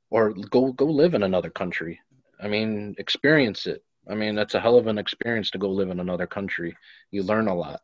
[0.10, 2.00] or go go live in another country
[2.42, 3.84] I mean, experience it.
[4.10, 6.76] I mean, that's a hell of an experience to go live in another country.
[7.12, 7.82] You learn a lot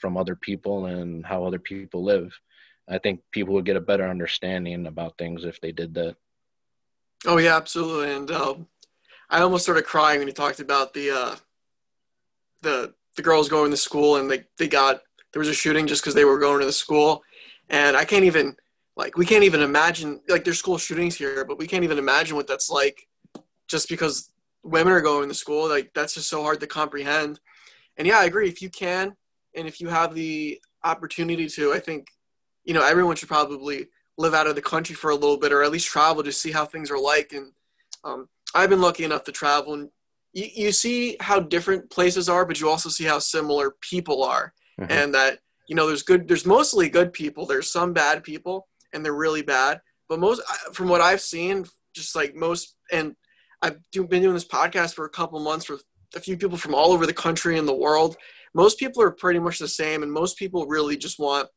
[0.00, 2.38] from other people and how other people live.
[2.88, 6.14] I think people would get a better understanding about things if they did that.
[7.24, 8.14] Oh yeah, absolutely.
[8.14, 8.68] And um,
[9.28, 11.36] I almost started crying when you talked about the uh,
[12.62, 16.02] the the girls going to school and they they got there was a shooting just
[16.02, 17.22] because they were going to the school,
[17.68, 18.56] and I can't even
[18.96, 22.36] like we can't even imagine like there's school shootings here, but we can't even imagine
[22.36, 23.06] what that's like
[23.68, 24.30] just because
[24.62, 25.68] women are going to school.
[25.68, 27.40] Like that's just so hard to comprehend.
[27.96, 28.48] And yeah i agree.
[28.48, 29.14] If you can
[29.54, 32.06] and if you have the opportunity to i think
[32.64, 33.86] you know everyone should probably
[34.18, 36.50] live out of the country for a little bit or at least travel to see
[36.50, 37.32] how things are like.
[37.32, 37.52] And
[38.04, 39.90] um, i've been lucky enough to travel and
[40.32, 44.54] you, you see how different places are but you also see how similar people are
[44.80, 44.90] mm-hmm.
[44.90, 49.04] and that you know there's good there's mostly good people there's some bad people and
[49.04, 50.40] they're really bad but most
[50.72, 53.16] from what i've seen just like most and
[53.62, 55.82] I've been doing this podcast for a couple months with
[56.14, 58.16] a few people from all over the country and the world.
[58.54, 61.48] Most people are pretty much the same, and most people really just want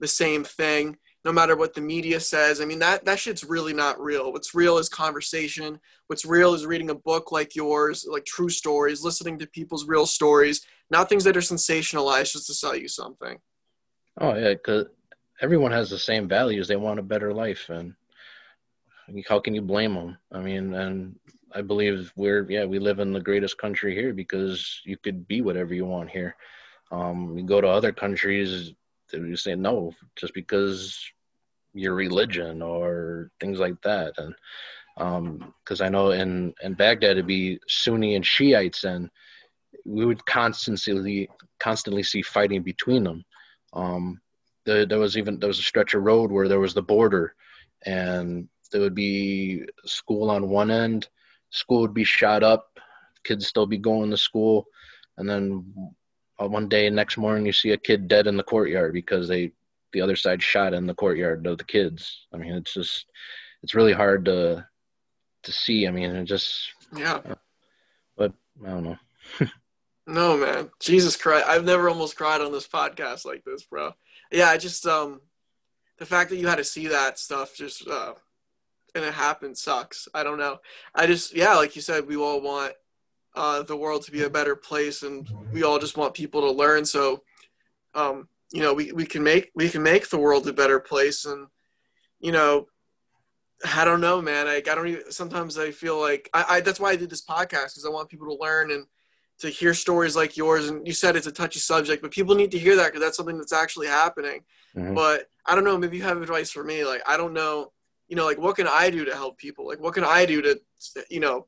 [0.00, 0.96] the same thing,
[1.28, 2.58] no matter what the media says.
[2.58, 4.32] I mean, that that shit's really not real.
[4.32, 5.78] What's real is conversation.
[6.06, 10.06] What's real is reading a book like yours, like true stories, listening to people's real
[10.06, 13.36] stories, not things that are sensationalized just to sell you something.
[14.18, 14.86] Oh yeah, because
[15.42, 16.66] everyone has the same values.
[16.66, 17.92] They want a better life, and
[19.28, 20.16] how can you blame them?
[20.32, 21.14] I mean, and
[21.52, 25.42] I believe we're yeah we live in the greatest country here because you could be
[25.42, 26.36] whatever you want here.
[26.90, 28.72] Um, you go to other countries,
[29.12, 30.98] you say no just because
[31.78, 34.34] your religion or things like that, and
[35.64, 39.10] because um, I know in in Baghdad it'd be Sunni and Shiites, and
[39.84, 41.28] we would constantly
[41.60, 43.24] constantly see fighting between them.
[43.72, 44.20] Um,
[44.66, 47.34] there, there was even there was a stretch of road where there was the border,
[47.86, 51.08] and there would be school on one end
[51.50, 52.78] school would be shot up,
[53.24, 54.66] kids still be going to school,
[55.16, 55.92] and then
[56.40, 59.52] uh, one day next morning you see a kid dead in the courtyard because they
[59.92, 62.26] the other side shot in the courtyard of the kids.
[62.32, 63.06] I mean, it's just
[63.62, 64.66] it's really hard to
[65.44, 65.86] to see.
[65.86, 67.20] I mean, it just yeah.
[68.16, 68.32] But
[68.64, 68.98] I don't know.
[70.06, 71.46] no, man, Jesus Christ!
[71.46, 73.92] I've never almost cried on this podcast like this, bro.
[74.30, 75.20] Yeah, I just um
[75.98, 78.14] the fact that you had to see that stuff just uh
[78.94, 80.08] and it happened sucks.
[80.14, 80.58] I don't know.
[80.94, 82.74] I just yeah, like you said, we all want
[83.34, 86.50] uh, the world to be a better place, and we all just want people to
[86.50, 86.84] learn.
[86.84, 87.22] So,
[87.94, 91.24] um, you know, we, we can make we can make the world a better place,
[91.24, 91.46] and
[92.20, 92.66] you know,
[93.74, 94.46] I don't know, man.
[94.46, 95.10] Like I don't even.
[95.10, 98.08] Sometimes I feel like I, I that's why I did this podcast because I want
[98.08, 98.86] people to learn and
[99.40, 100.68] to hear stories like yours.
[100.68, 103.16] And you said it's a touchy subject, but people need to hear that because that's
[103.16, 104.42] something that's actually happening.
[104.76, 104.94] Mm-hmm.
[104.94, 105.78] But I don't know.
[105.78, 106.84] Maybe you have advice for me.
[106.84, 107.72] Like I don't know
[108.08, 109.66] you know, like what can I do to help people?
[109.66, 110.60] Like what can I do to,
[111.10, 111.46] you know,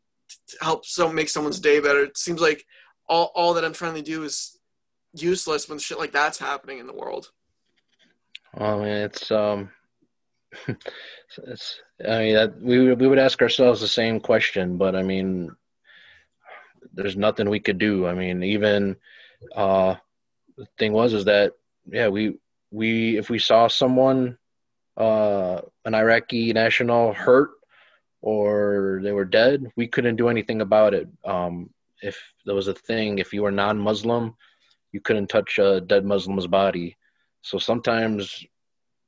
[0.49, 2.05] to help so make someone's day better?
[2.05, 2.65] It seems like
[3.09, 4.59] all, all that I'm trying to do is
[5.14, 7.31] useless when shit like that's happening in the world.
[8.57, 9.70] I mean, it's um,
[10.68, 15.55] it's I mean that we we would ask ourselves the same question, but I mean,
[16.92, 18.07] there's nothing we could do.
[18.07, 18.96] I mean, even
[19.55, 19.96] uh,
[20.57, 21.55] the thing was is that
[21.90, 22.38] yeah, we
[22.70, 24.38] we if we saw someone
[24.96, 27.51] uh, an Iraqi national hurt,
[28.20, 31.09] or they were dead, we couldn't do anything about it.
[31.25, 31.70] Um,
[32.03, 34.35] if there was a thing, if you were non-Muslim,
[34.92, 36.96] you couldn't touch a dead Muslim's body.
[37.42, 38.44] So sometimes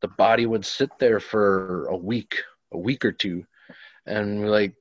[0.01, 2.43] the body would sit there for a week,
[2.73, 3.45] a week or two,
[4.07, 4.75] and we're like,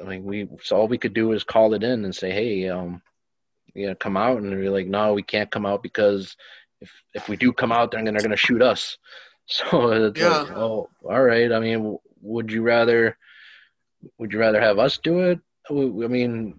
[0.00, 2.68] I mean, we so all we could do is call it in and say, hey,
[2.68, 3.02] um,
[3.74, 6.36] yeah, come out, and we're like, no, we can't come out because
[6.80, 8.98] if if we do come out, they're gonna, they're gonna shoot us.
[9.46, 10.42] So it's yeah.
[10.42, 11.50] like, oh, all right.
[11.50, 13.18] I mean, would you rather
[14.16, 15.40] would you rather have us do it?
[15.68, 16.54] I mean,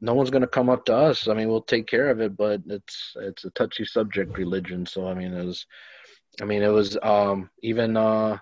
[0.00, 1.28] no one's gonna come up to us.
[1.28, 4.86] I mean, we'll take care of it, but it's it's a touchy subject, religion.
[4.86, 5.66] So I mean, it was,
[6.40, 8.38] I mean, it was um, even uh,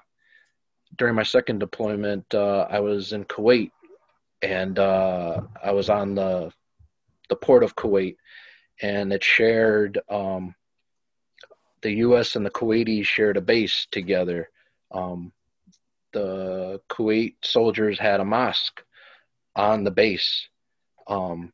[0.97, 3.73] during my second deployment, uh, I was in Kuwait,
[4.43, 6.53] and uh, I was on the
[7.29, 8.17] the port of Kuwait,
[8.81, 10.55] and it shared um,
[11.83, 12.37] the U.S.
[12.37, 14.49] and the Kuwaitis shared a base together.
[14.93, 15.33] Um,
[16.13, 18.83] the Kuwait soldiers had a mosque
[19.55, 20.49] on the base.
[21.09, 21.53] Um,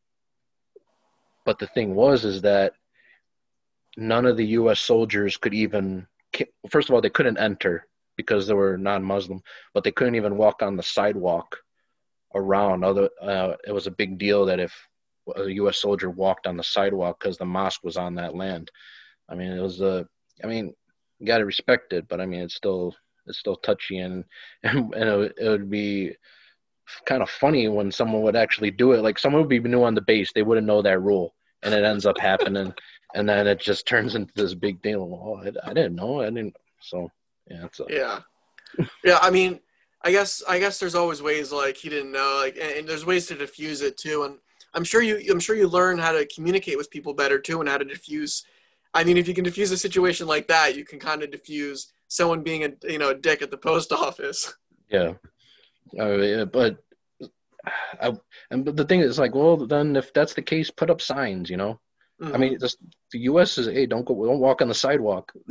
[1.44, 2.74] but the thing was, is that
[3.96, 4.80] none of the U.S.
[4.80, 6.06] soldiers could even.
[6.68, 7.86] First of all, they couldn't enter
[8.16, 9.40] because they were non-Muslim,
[9.72, 11.56] but they couldn't even walk on the sidewalk
[12.34, 12.84] around.
[12.84, 14.74] Other, uh, it was a big deal that if
[15.36, 15.78] a U.S.
[15.78, 18.70] soldier walked on the sidewalk because the mosque was on that land.
[19.28, 20.06] I mean, it was a.
[20.42, 20.74] I mean,
[21.18, 22.94] you got to respect it, but I mean, it's still
[23.26, 24.24] it's still touchy and
[24.62, 26.14] and, and it, it would be
[27.06, 29.02] kind of funny when someone would actually do it.
[29.02, 31.84] Like someone would be new on the base, they wouldn't know that rule, and it
[31.84, 32.72] ends up happening,
[33.14, 35.02] and then it just turns into this big deal.
[35.02, 36.20] Oh, I, I didn't know.
[36.20, 36.56] I didn't.
[36.80, 37.10] So
[37.50, 38.20] yeah, it's a, yeah,
[39.04, 39.18] yeah.
[39.20, 39.60] I mean,
[40.02, 43.06] I guess I guess there's always ways like he didn't know, like, and, and there's
[43.06, 44.24] ways to diffuse it too.
[44.24, 44.38] And
[44.74, 47.68] I'm sure you I'm sure you learn how to communicate with people better too, and
[47.68, 48.44] how to diffuse.
[48.92, 51.92] I mean, if you can diffuse a situation like that, you can kind of diffuse
[52.08, 54.54] someone being a you know a dick at the post office.
[54.90, 55.14] Yeah,
[55.98, 56.78] uh, but
[58.00, 58.12] I
[58.50, 61.50] and the thing is like, well, then if that's the case, put up signs.
[61.50, 61.80] You know,
[62.20, 62.34] mm-hmm.
[62.34, 62.78] I mean, just,
[63.12, 63.58] the U.S.
[63.58, 65.32] is hey, don't go, don't walk on the sidewalk.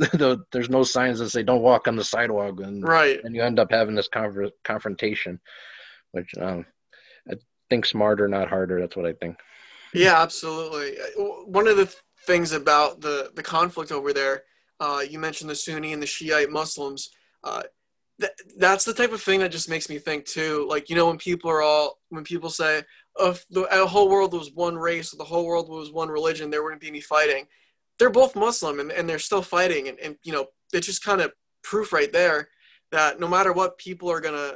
[0.52, 3.58] There's no signs that say don't walk on the sidewalk, and right, and you end
[3.58, 5.40] up having this conver- confrontation,
[6.12, 6.66] which um,
[7.30, 7.34] I
[7.70, 8.80] think smarter, not harder.
[8.80, 9.36] That's what I think.
[9.92, 10.96] Yeah, absolutely.
[11.16, 11.94] One of the
[12.26, 14.42] things about the the conflict over there
[14.80, 17.10] uh, you mentioned the Sunni and the Shiite Muslims.
[17.42, 17.62] Uh,
[18.20, 20.66] th- that's the type of thing that just makes me think too.
[20.68, 22.82] Like you know, when people are all when people say,
[23.18, 26.50] oh, "If the whole world was one race, or the whole world was one religion,
[26.50, 27.46] there wouldn't be any fighting."
[27.98, 31.20] They're both Muslim and, and they're still fighting, and, and you know, it's just kind
[31.20, 32.48] of proof right there
[32.92, 34.54] that no matter what, people are gonna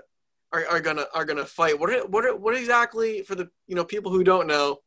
[0.53, 1.79] are, are gonna are gonna fight.
[1.79, 4.79] What are, what are, what exactly for the you know people who don't know?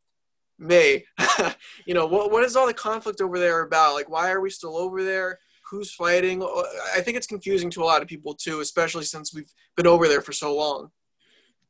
[0.58, 1.04] May,
[1.88, 3.96] you know, what, what is all the conflict over there about?
[3.96, 5.40] Like, why are we still over there?
[5.72, 6.44] Who's fighting?
[6.44, 10.10] I think it's confusing to a lot of people too, especially since we've been over
[10.10, 10.92] there for so long.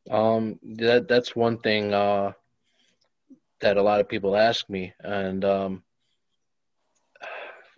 [0.09, 2.31] Um, that that's one thing uh,
[3.59, 5.83] that a lot of people ask me, and um,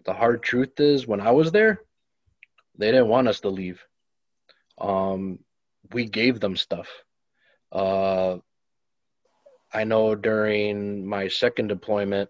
[0.05, 1.81] the hard truth is, when I was there,
[2.77, 3.83] they didn't want us to leave.
[4.77, 5.39] Um,
[5.91, 6.87] we gave them stuff.
[7.69, 8.37] Uh,
[9.73, 12.29] I know during my second deployment,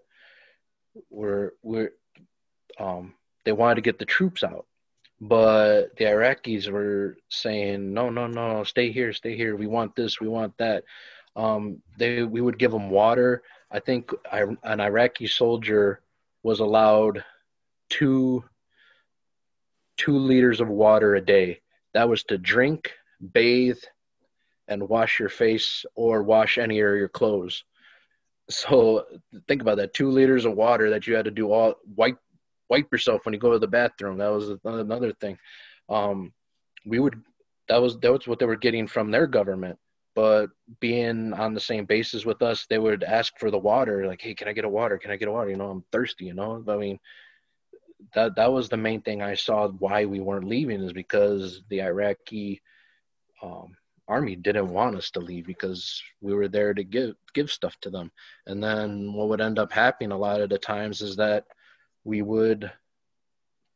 [1.11, 1.91] we're we're
[2.79, 3.13] um,
[3.45, 4.65] they wanted to get the troops out,
[5.19, 9.55] but the Iraqis were saying, "No, no, no, stay here, stay here.
[9.55, 10.83] We want this, we want that."
[11.35, 13.43] Um, they we would give them water.
[13.71, 16.01] I think I, an Iraqi soldier
[16.43, 17.23] was allowed
[17.89, 18.43] two
[19.97, 21.61] two liters of water a day.
[21.93, 22.91] That was to drink,
[23.33, 23.81] bathe,
[24.67, 27.63] and wash your face or wash any of your clothes.
[28.49, 29.05] So
[29.47, 32.17] think about that: two liters of water that you had to do all wipe
[32.69, 34.17] wipe yourself when you go to the bathroom.
[34.17, 35.37] That was another thing.
[35.89, 36.33] Um,
[36.85, 37.21] we would
[37.69, 39.77] that was that was what they were getting from their government.
[40.15, 40.47] But
[40.79, 44.05] being on the same basis with us, they would ask for the water.
[44.05, 44.97] Like, hey, can I get a water?
[44.99, 45.49] Can I get a water?
[45.49, 46.25] You know, I'm thirsty.
[46.25, 46.99] You know, I mean,
[48.13, 51.81] that that was the main thing I saw why we weren't leaving is because the
[51.81, 52.61] Iraqi
[53.41, 53.75] um,
[54.07, 57.89] army didn't want us to leave because we were there to give give stuff to
[57.89, 58.11] them
[58.47, 61.45] and then what would end up happening a lot of the times is that
[62.03, 62.71] we would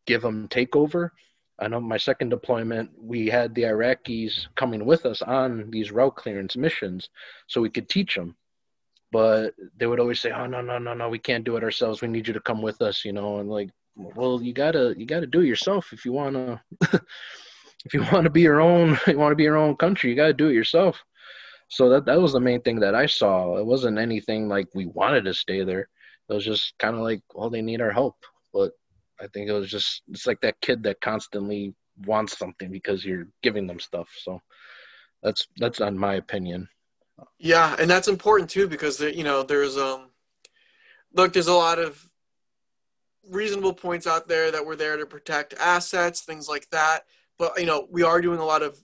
[0.06, 1.12] give them takeover
[1.60, 6.16] i know my second deployment we had the iraqis coming with us on these route
[6.16, 7.10] clearance missions
[7.48, 8.36] so we could teach them
[9.12, 12.02] but they would always say oh no no no no we can't do it ourselves
[12.02, 15.06] we need you to come with us you know and like well you gotta you
[15.06, 17.02] gotta do it yourself if you want to
[17.86, 20.16] if you want to be your own, you want to be your own country, you
[20.16, 21.04] got to do it yourself.
[21.70, 23.58] So that that was the main thing that I saw.
[23.58, 25.90] It wasn't anything like we wanted to stay there.
[26.30, 28.16] It was just kind of like, well, they need our help.
[28.54, 28.72] But
[29.20, 31.74] I think it was just it's like that kid that constantly
[32.06, 34.10] wants something because you're giving them stuff.
[34.22, 34.42] So
[35.24, 36.68] that's that's on my opinion.
[37.40, 40.10] Yeah, and that's important too because you know there's um
[41.14, 42.08] look there's a lot of
[43.30, 47.06] reasonable points out there that we're there to protect assets, things like that.
[47.38, 48.80] But you know we are doing a lot of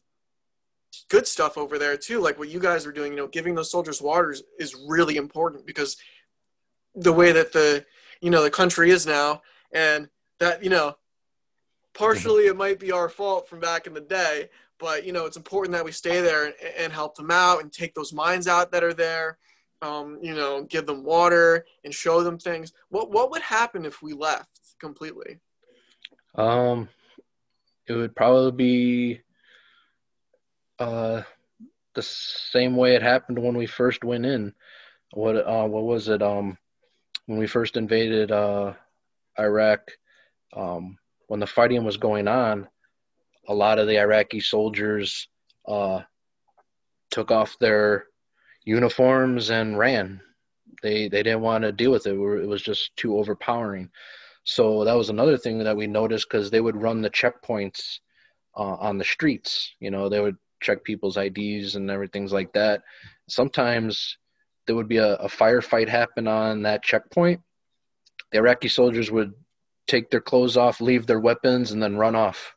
[1.09, 3.11] good stuff over there too, like what you guys are doing.
[3.11, 5.97] You know, giving those soldiers waters is really important because
[6.95, 7.85] the way that the
[8.21, 9.41] you know the country is now,
[9.71, 10.95] and that you know
[11.93, 15.37] partially it might be our fault from back in the day but you know it's
[15.37, 18.71] important that we stay there and, and help them out and take those mines out
[18.71, 19.37] that are there
[19.83, 22.73] um, you know give them water and show them things.
[22.89, 25.39] What what would happen if we left completely?
[26.35, 26.89] Um
[27.87, 29.21] it would probably be
[30.79, 31.23] uh
[31.95, 34.53] the same way it happened when we first went in.
[35.13, 36.21] What uh what was it?
[36.21, 36.57] Um
[37.25, 38.73] when we first invaded uh
[39.39, 39.81] iraq
[40.55, 40.97] um
[41.27, 42.67] when the fighting was going on,
[43.47, 45.27] a lot of the Iraqi soldiers
[45.67, 46.01] uh,
[47.09, 48.05] took off their
[48.65, 50.21] uniforms and ran.
[50.81, 52.13] They they didn't want to deal with it.
[52.13, 53.89] It was just too overpowering.
[54.43, 57.99] So that was another thing that we noticed because they would run the checkpoints
[58.55, 59.73] uh, on the streets.
[59.79, 62.81] You know, they would check people's IDs and everything's like that.
[63.29, 64.17] Sometimes
[64.65, 67.41] there would be a, a firefight happen on that checkpoint.
[68.31, 69.33] The Iraqi soldiers would
[69.87, 72.55] take their clothes off, leave their weapons, and then run off.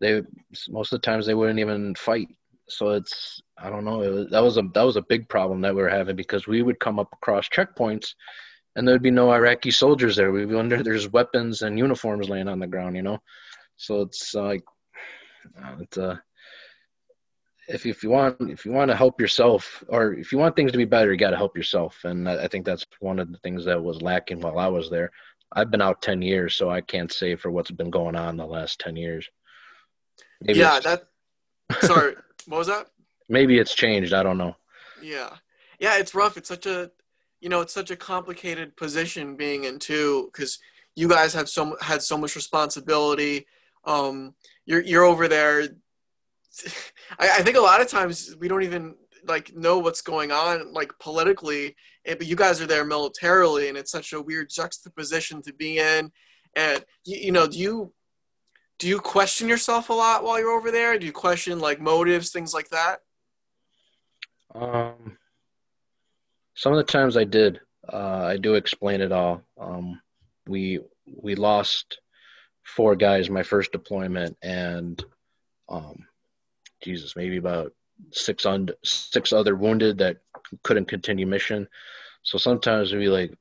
[0.00, 0.22] They
[0.68, 2.28] most of the times they wouldn't even fight.
[2.68, 3.98] So it's I don't know.
[3.98, 6.62] Was, that was a that was a big problem that we were having because we
[6.62, 8.14] would come up across checkpoints,
[8.74, 10.32] and there'd be no Iraqi soldiers there.
[10.32, 13.18] We'd wonder there's weapons and uniforms laying on the ground, you know.
[13.76, 14.64] So it's like
[15.62, 16.16] uh, it's uh,
[17.72, 20.72] if if you want if you want to help yourself or if you want things
[20.72, 23.32] to be better, you got to help yourself, and I, I think that's one of
[23.32, 25.10] the things that was lacking while I was there.
[25.54, 28.46] I've been out 10 years, so I can't say for what's been going on the
[28.46, 29.28] last 10 years.
[30.40, 31.04] Maybe yeah, that.
[31.80, 32.14] Sorry,
[32.46, 32.88] what was that?
[33.28, 34.12] Maybe it's changed.
[34.12, 34.56] I don't know.
[35.02, 35.30] Yeah,
[35.78, 36.36] yeah, it's rough.
[36.36, 36.90] It's such a,
[37.40, 40.58] you know, it's such a complicated position being in too, because
[40.94, 43.46] you guys have so had so much responsibility.
[43.84, 44.34] Um,
[44.66, 45.68] you're you're over there.
[47.18, 48.94] I, I think a lot of times we don't even
[49.24, 53.90] like know what's going on like politically but you guys are there militarily and it's
[53.90, 56.10] such a weird juxtaposition to be in.
[56.56, 57.92] And you, you know do you
[58.78, 60.98] do you question yourself a lot while you're over there?
[60.98, 62.98] Do you question like motives things like that?
[64.54, 65.16] Um
[66.54, 69.42] some of the times i did uh, i do explain it all.
[69.58, 70.00] Um
[70.46, 72.00] we we lost
[72.64, 75.02] four guys my first deployment and
[75.68, 76.04] um
[76.82, 77.72] jesus maybe about
[78.10, 80.18] six on six other wounded that
[80.62, 81.68] couldn't continue mission.
[82.22, 83.32] So sometimes we'd like,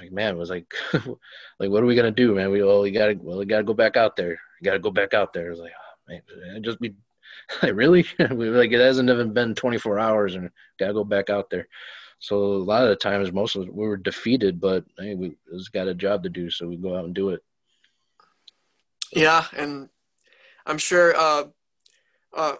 [0.00, 2.50] like man, it was like, like what are we gonna do, man?
[2.50, 4.38] We well, we gotta well, we gotta go back out there.
[4.60, 5.46] We gotta go back out there.
[5.48, 6.12] It was like, oh,
[6.52, 6.94] man, just be
[7.62, 8.06] like really.
[8.30, 11.68] we like it hasn't even been 24 hours, and gotta go back out there.
[12.20, 15.36] So a lot of the times, most of us, we were defeated, but hey, we
[15.52, 17.42] just got a job to do, so we go out and do it.
[19.12, 19.88] Yeah, and
[20.66, 21.44] I'm sure uh,
[22.36, 22.56] uh,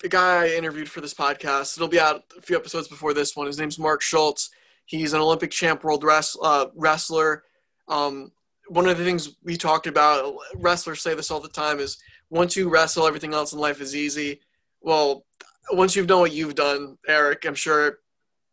[0.00, 1.76] the guy I interviewed for this podcast.
[1.76, 3.46] It'll be out a few episodes before this one.
[3.46, 4.50] His name's Mark Schultz.
[4.86, 6.04] He's an Olympic champ world
[6.42, 7.44] uh, wrestler.
[7.88, 8.32] Um,
[8.68, 11.98] one of the things we talked about, wrestlers say this all the time, is
[12.30, 14.40] once you wrestle, everything else in life is easy.
[14.80, 15.24] Well,
[15.72, 17.98] once you've done what you've done, Eric, I'm sure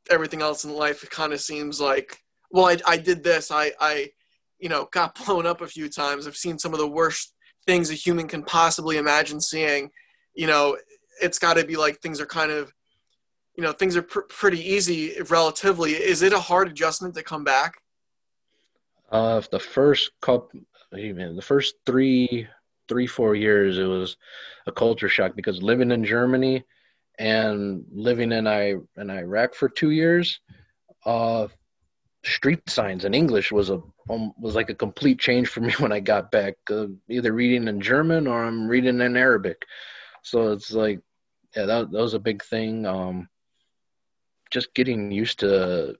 [0.09, 2.17] everything else in life kind of seems like,
[2.51, 3.51] well, I, I did this.
[3.51, 4.11] I, I,
[4.59, 6.27] you know, got blown up a few times.
[6.27, 7.33] I've seen some of the worst
[7.65, 9.89] things a human can possibly imagine seeing.
[10.33, 10.77] You know,
[11.22, 12.74] it's got to be like things are kind of
[13.55, 15.91] you know things are pr- pretty easy relatively.
[15.93, 17.82] Is it a hard adjustment to come back?
[19.11, 20.61] Uh the first couple
[20.97, 22.47] even the first three
[22.88, 24.17] three four years it was
[24.67, 26.63] a culture shock because living in germany
[27.19, 30.41] and living in i in iraq for two years
[31.05, 31.47] uh
[32.26, 35.93] street signs in english was a um, was like a complete change for me when
[35.93, 39.63] i got back uh, either reading in german or i'm reading in arabic.
[40.24, 40.99] So it's like
[41.56, 42.86] yeah, that, that was a big thing.
[42.86, 43.30] Um,
[44.52, 45.95] just getting used to,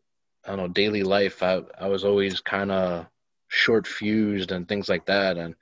[0.46, 1.44] I don't know, daily life.
[1.44, 3.08] I, I was always kind of
[3.48, 5.38] short fused and things like that.
[5.38, 5.56] And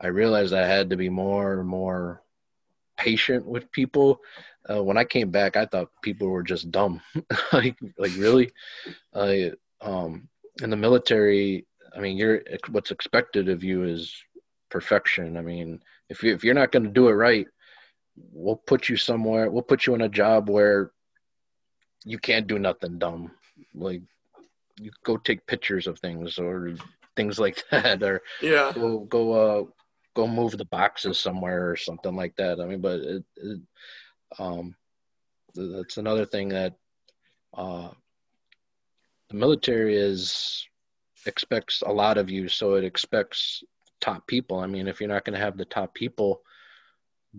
[0.00, 2.22] I realized I had to be more and more
[2.96, 4.20] patient with people.
[4.68, 7.00] Uh, when I came back, I thought people were just dumb.
[7.52, 8.50] like, like really,
[9.14, 9.50] uh,
[9.80, 10.28] um,
[10.62, 11.66] in the military,
[11.96, 14.12] I mean, you're what's expected of you is
[14.68, 15.36] perfection.
[15.36, 17.46] I mean, if you if you're not going to do it right,
[18.32, 20.92] we'll put you somewhere we'll put you in a job where
[22.04, 23.32] you can't do nothing dumb.
[23.74, 24.02] Like
[24.80, 26.74] you go take pictures of things or
[27.16, 28.72] things like that or yeah.
[28.74, 29.64] go go uh
[30.14, 32.60] go move the boxes somewhere or something like that.
[32.60, 33.60] I mean but it, it,
[34.38, 34.74] Um,
[35.54, 36.74] that's another thing that
[37.54, 37.90] uh,
[39.30, 40.66] the military is
[41.26, 43.62] expects a lot of you, so it expects
[44.00, 44.58] top people.
[44.58, 46.42] I mean, if you're not going to have the top people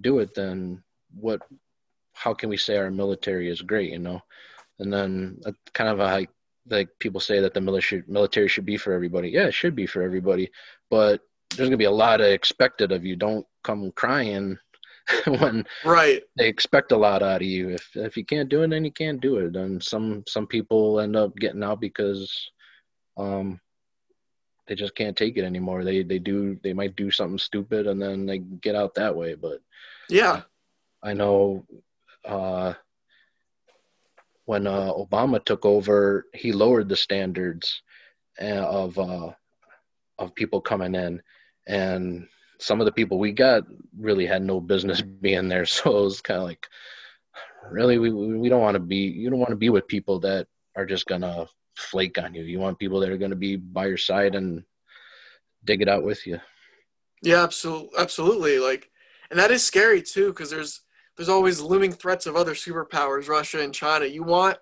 [0.02, 0.84] do it, then
[1.14, 1.42] what?
[2.14, 3.92] How can we say our military is great?
[3.92, 4.22] You know,
[4.80, 6.30] and then uh, kind of a like,
[6.70, 9.30] like people say that the military military should be for everybody.
[9.30, 10.52] Yeah, it should be for everybody,
[10.90, 13.16] but there's going to be a lot of expected of you.
[13.16, 14.58] Don't come crying
[15.26, 17.70] when right they expect a lot out of you.
[17.70, 19.56] If if you can't do it, then you can't do it.
[19.56, 22.52] And some some people end up getting out because
[23.18, 23.60] um
[24.70, 25.84] they just can't take it anymore.
[25.84, 29.34] They they do they might do something stupid and then they get out that way.
[29.34, 29.62] But
[30.10, 30.44] yeah,
[31.02, 31.66] I know
[32.24, 32.76] uh,
[34.46, 37.82] when uh, Obama took over, he lowered the standards
[38.40, 39.32] uh, of uh,
[40.20, 41.20] of people coming in,
[41.68, 42.28] and
[42.60, 43.64] some of the people we got
[43.98, 45.66] really had no business being there.
[45.66, 46.68] So it was kind of like,
[47.72, 50.46] really, we we don't want to be you don't want to be with people that
[50.76, 51.48] are just gonna
[51.80, 52.44] flake on you.
[52.44, 54.64] You want people that are gonna be by your side and
[55.64, 56.40] dig it out with you.
[57.22, 58.60] Yeah, absolutely, absolutely.
[58.60, 58.90] Like,
[59.30, 60.82] and that is scary too, because there's
[61.18, 64.06] there's always looming threats of other superpowers, Russia and China.
[64.06, 64.58] You want,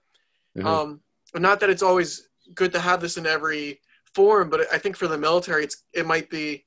[0.58, 0.68] mm-hmm.
[0.68, 1.02] um,
[1.36, 3.80] not that it's always good to have this in every
[4.16, 6.66] form, but I think for the military, it's it might be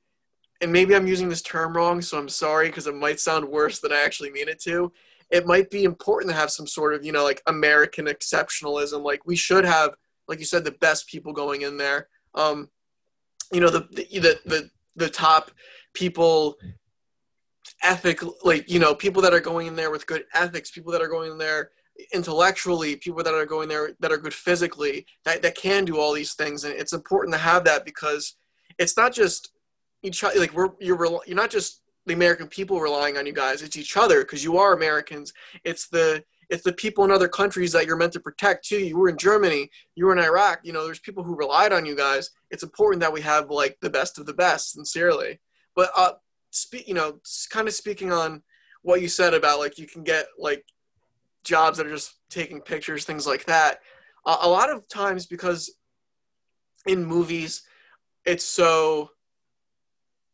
[0.61, 3.79] and maybe I'm using this term wrong, so I'm sorry because it might sound worse
[3.79, 4.91] than I actually mean it to.
[5.31, 9.03] It might be important to have some sort of, you know, like American exceptionalism.
[9.03, 9.95] Like we should have,
[10.31, 12.07] like you said, the best people going in there.
[12.35, 12.69] Um,
[13.51, 15.51] you know, the the the the top
[15.93, 16.55] people
[17.83, 21.01] ethic like you know people that are going in there with good ethics people that
[21.01, 21.71] are going in there
[22.13, 26.13] intellectually people that are going there that are good physically that, that can do all
[26.13, 28.35] these things and it's important to have that because
[28.77, 29.51] it's not just
[30.03, 33.61] each other like we're you're you're not just the American people relying on you guys.
[33.61, 35.33] It's each other because you are Americans.
[35.63, 38.77] It's the it's the people in other countries that you're meant to protect too.
[38.77, 40.59] You were in Germany, you were in Iraq.
[40.63, 42.29] You know, there's people who relied on you guys.
[42.51, 45.39] It's important that we have like the best of the best, sincerely.
[45.77, 46.11] But uh,
[46.51, 48.43] speak, you know, kind of speaking on
[48.81, 50.65] what you said about like you can get like
[51.45, 53.79] jobs that are just taking pictures, things like that.
[54.25, 55.73] Uh, a lot of times because
[56.85, 57.63] in movies,
[58.25, 59.11] it's so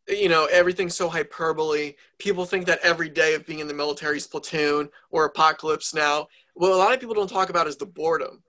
[0.08, 1.94] you know everything's so hyperbole.
[2.18, 6.28] People think that every day of being in the military's platoon or apocalypse now
[6.58, 8.42] what a lot of people don't talk about is the boredom.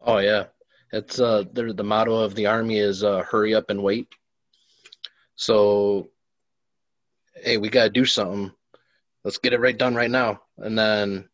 [0.00, 0.44] Oh yeah.
[0.92, 4.08] It's uh the, the motto of the army is uh, hurry up and wait.
[5.36, 6.08] So
[7.34, 8.50] hey we got to do something.
[9.24, 10.40] Let's get it right done right now.
[10.56, 11.28] And then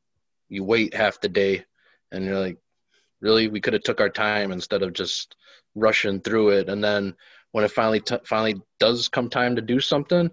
[0.48, 1.64] you wait half the day
[2.10, 2.58] and you're like
[3.20, 3.46] really?
[3.48, 5.36] We could have took our time instead of just
[5.76, 6.68] rushing through it.
[6.68, 7.14] And then
[7.52, 10.30] when it finally t- finally does come time to do something,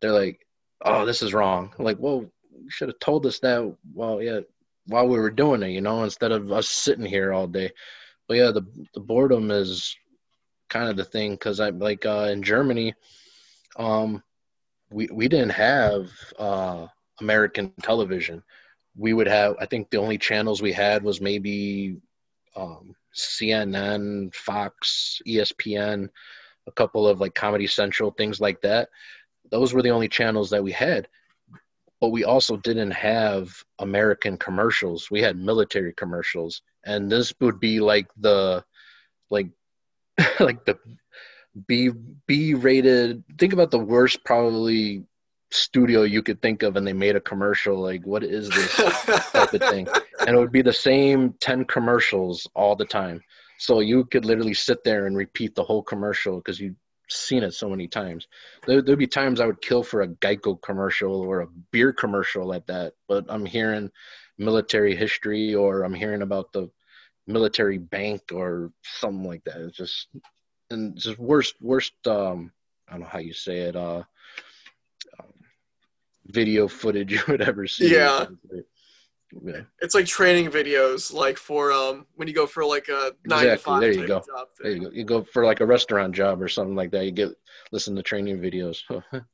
[0.00, 0.46] they're like,
[0.84, 3.76] "Oh, this is wrong." Like, well, you should have told us that.
[3.94, 4.40] Well, yeah,
[4.86, 7.70] while we were doing it, you know, instead of us sitting here all day.
[8.28, 8.62] But yeah, the
[8.94, 9.96] the boredom is
[10.68, 12.94] kind of the thing because I like uh, in Germany,
[13.76, 14.22] um,
[14.90, 16.86] we we didn't have uh,
[17.20, 18.42] American television.
[18.96, 21.98] We would have, I think, the only channels we had was maybe
[22.54, 26.08] um, CNN, Fox, ESPN
[26.66, 28.88] a couple of like Comedy Central, things like that.
[29.50, 31.08] Those were the only channels that we had.
[32.00, 33.48] But we also didn't have
[33.78, 35.10] American commercials.
[35.10, 36.62] We had military commercials.
[36.84, 38.64] And this would be like the
[39.30, 39.48] like
[40.40, 40.78] like the
[41.66, 41.90] B
[42.26, 45.04] B rated think about the worst probably
[45.50, 48.74] studio you could think of and they made a commercial like what is this
[49.32, 49.86] type of thing
[50.20, 53.22] and it would be the same 10 commercials all the time
[53.58, 56.76] so you could literally sit there and repeat the whole commercial because you've
[57.08, 58.26] seen it so many times.
[58.66, 62.52] There, would be times I would kill for a Geico commercial or a beer commercial
[62.52, 63.90] at that, but I'm hearing
[64.38, 66.70] military history or I'm hearing about the
[67.26, 69.60] military bank or something like that.
[69.60, 70.08] It's just
[70.70, 72.52] and just worst worst um
[72.88, 74.02] I don't know how you say it uh
[75.18, 75.32] um,
[76.26, 77.94] video footage you would ever see.
[77.94, 78.26] Yeah.
[79.44, 79.62] Yeah.
[79.80, 83.56] It's like training videos, like for um when you go for like a nine exactly.
[83.56, 84.22] to five there you go.
[84.60, 84.90] There you go.
[84.90, 87.04] You go for like a restaurant job or something like that.
[87.04, 87.30] You get
[87.72, 88.78] listen to training videos.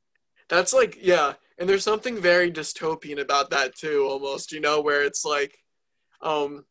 [0.49, 4.51] That's like yeah, and there's something very dystopian about that too, almost.
[4.51, 5.57] You know, where it's like,
[6.21, 6.65] um,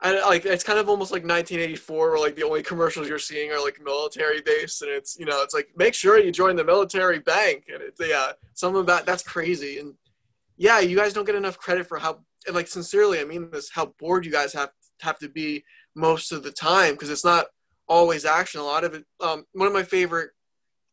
[0.00, 3.50] I like it's kind of almost like 1984, where like the only commercials you're seeing
[3.50, 6.64] are like military based, and it's you know it's like make sure you join the
[6.64, 9.94] military bank, and it's yeah, something about that's crazy, and
[10.58, 13.94] yeah, you guys don't get enough credit for how like sincerely, I mean this, how
[13.98, 17.46] bored you guys have have to be most of the time because it's not
[17.88, 18.60] always action.
[18.60, 19.04] A lot of it.
[19.20, 20.30] Um, one of my favorite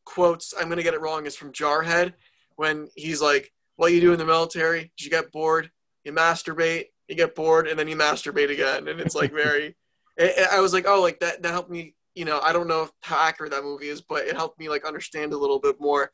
[0.05, 2.13] quotes, I'm gonna get it wrong, is from Jarhead
[2.55, 5.69] when he's like, what you do in the military you get bored,
[6.03, 9.75] you masturbate, you get bored, and then you masturbate again, and it's like very.
[10.17, 11.41] it, I was like, oh, like that.
[11.41, 11.95] That helped me.
[12.13, 14.85] You know, I don't know how accurate that movie is, but it helped me like
[14.85, 16.11] understand a little bit more.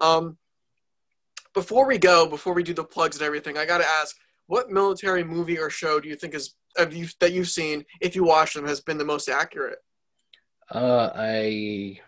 [0.00, 0.36] Um,
[1.54, 5.24] before we go, before we do the plugs and everything, I gotta ask, what military
[5.24, 6.54] movie or show do you think is
[6.90, 9.78] you, that you've seen, if you watch them, has been the most accurate?
[10.70, 12.00] Uh, I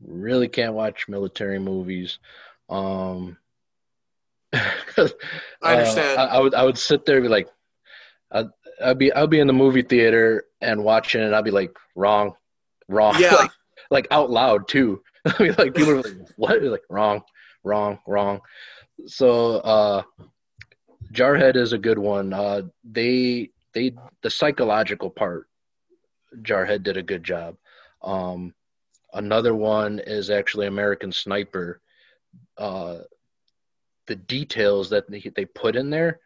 [0.00, 2.18] really can't watch military movies.
[2.68, 3.36] Um,
[4.52, 5.08] I
[5.62, 6.18] understand.
[6.18, 7.48] Uh, I, I, would I would sit there and be like,
[8.30, 8.48] I'd,
[8.82, 11.32] I'd be I'd be in the movie theater and watching it.
[11.32, 12.34] I'd be like, wrong,
[12.88, 13.16] wrong.
[13.18, 13.34] Yeah.
[13.34, 13.50] like,
[13.90, 15.02] like out loud too.
[15.26, 16.62] I mean, like people are like, what?
[16.62, 17.22] Like wrong,
[17.64, 18.40] wrong, wrong.
[19.06, 20.02] So uh,
[21.12, 22.32] Jarhead is a good one.
[22.32, 25.48] Uh, they they the psychological part.
[26.42, 27.56] Jarhead did a good job.
[28.02, 28.54] Um,
[29.12, 31.80] another one is actually American Sniper.
[32.56, 32.98] Uh,
[34.06, 36.20] the details that they, they put in there,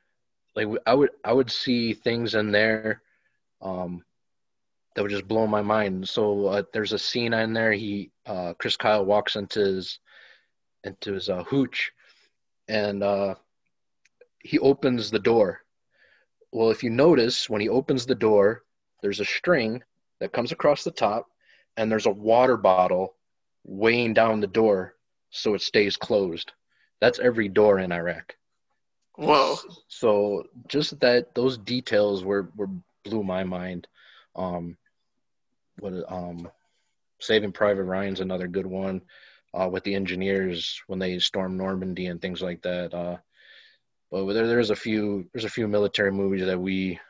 [0.54, 3.02] like I would I would see things in there
[3.60, 4.04] um,
[4.94, 6.08] that would just blow my mind.
[6.08, 7.72] So uh, there's a scene in there.
[7.72, 9.98] He uh, Chris Kyle walks into his
[10.84, 11.92] into his uh, hooch,
[12.68, 13.34] and uh,
[14.38, 15.62] he opens the door.
[16.52, 18.62] Well, if you notice, when he opens the door,
[19.02, 19.82] there's a string
[20.20, 21.26] that comes across the top,
[21.76, 23.14] and there's a water bottle
[23.64, 24.94] weighing down the door
[25.30, 26.52] so it stays closed.
[27.00, 28.36] That's every door in Iraq.
[29.16, 29.56] Whoa.
[29.88, 32.70] So just that those details were, were
[33.04, 33.86] blew my mind.
[34.34, 34.76] Um,
[35.78, 36.50] what um,
[37.20, 39.02] Saving Private Ryan's another good one.
[39.56, 42.92] Uh, with the engineers when they storm Normandy and things like that.
[42.92, 43.16] Uh,
[44.10, 47.00] but there, there's a few there's a few military movies that we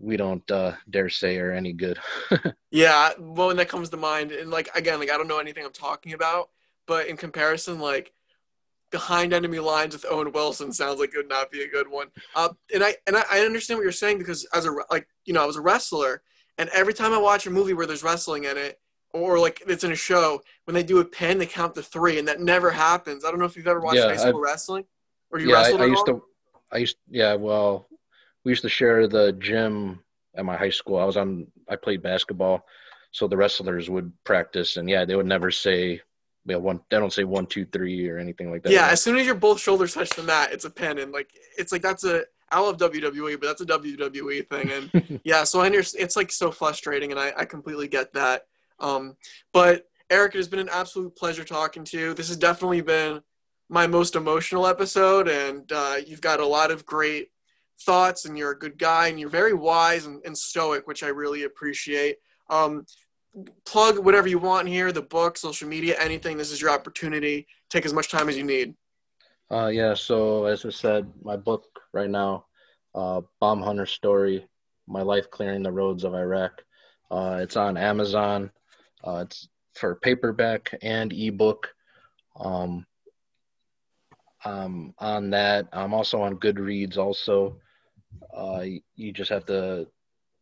[0.00, 1.98] we don't uh, dare say are any good.
[2.70, 5.72] yeah, one that comes to mind, and like again, like I don't know anything I'm
[5.72, 6.50] talking about,
[6.86, 8.12] but in comparison, like
[8.90, 12.08] behind enemy lines with Owen Wilson sounds like it would not be a good one.
[12.34, 15.42] Uh, and I and I understand what you're saying because as a like you know
[15.42, 16.22] I was a wrestler,
[16.58, 18.80] and every time I watch a movie where there's wrestling in it,
[19.16, 22.18] or like it's in a show, when they do a pin, they count to three,
[22.18, 23.24] and that never happens.
[23.24, 24.84] I don't know if you've ever watched yeah, high school I've, wrestling,
[25.30, 25.80] or you yeah, wrestled.
[25.80, 26.22] I, I used to.
[26.72, 27.86] I used yeah well
[28.46, 29.98] we used to share the gym
[30.36, 30.98] at my high school.
[30.98, 32.64] I was on, I played basketball,
[33.10, 36.00] so the wrestlers would practice, and yeah, they would never say,
[36.44, 36.80] yeah, one.
[36.88, 38.70] They don't say one, two, three, or anything like that.
[38.70, 41.30] Yeah, as soon as your both shoulders touch the mat, it's a pin, and like
[41.58, 42.22] it's like that's a.
[42.48, 46.04] I love WWE, but that's a WWE thing, and yeah, so I understand.
[46.04, 48.46] It's like so frustrating, and I, I completely get that.
[48.78, 49.16] Um,
[49.52, 52.14] but Eric, it has been an absolute pleasure talking to you.
[52.14, 53.20] This has definitely been
[53.68, 57.28] my most emotional episode, and uh, you've got a lot of great
[57.82, 61.08] thoughts and you're a good guy and you're very wise and, and stoic, which I
[61.08, 62.16] really appreciate.
[62.48, 62.86] Um,
[63.66, 66.36] plug whatever you want here the book, social media, anything.
[66.36, 67.46] This is your opportunity.
[67.68, 68.74] Take as much time as you need.
[69.50, 72.46] Uh, yeah, so as I said, my book right now,
[72.94, 74.46] uh, Bomb Hunter Story
[74.88, 76.64] My Life Clearing the Roads of Iraq.
[77.10, 78.50] Uh, it's on Amazon.
[79.06, 81.68] Uh, it's for paperback and ebook.
[82.40, 82.86] Um,
[84.44, 87.56] um, on that, I'm also on Goodreads also.
[88.36, 89.86] Uh, you just have to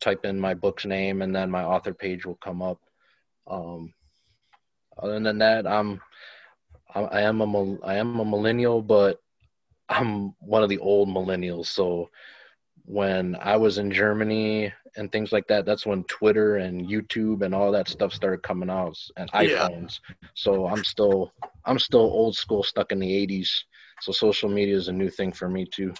[0.00, 2.80] type in my book's name and then my author page will come up.
[3.46, 3.92] Um,
[4.98, 6.00] other than that, I'm
[6.94, 9.20] I am a I am a millennial, but
[9.88, 11.66] I'm one of the old millennials.
[11.66, 12.10] So
[12.84, 17.54] when I was in Germany and things like that, that's when Twitter and YouTube and
[17.54, 20.00] all that stuff started coming out and iPhones.
[20.08, 20.28] Yeah.
[20.34, 21.32] So I'm still
[21.64, 23.48] I'm still old school, stuck in the '80s.
[24.00, 25.94] So social media is a new thing for me too.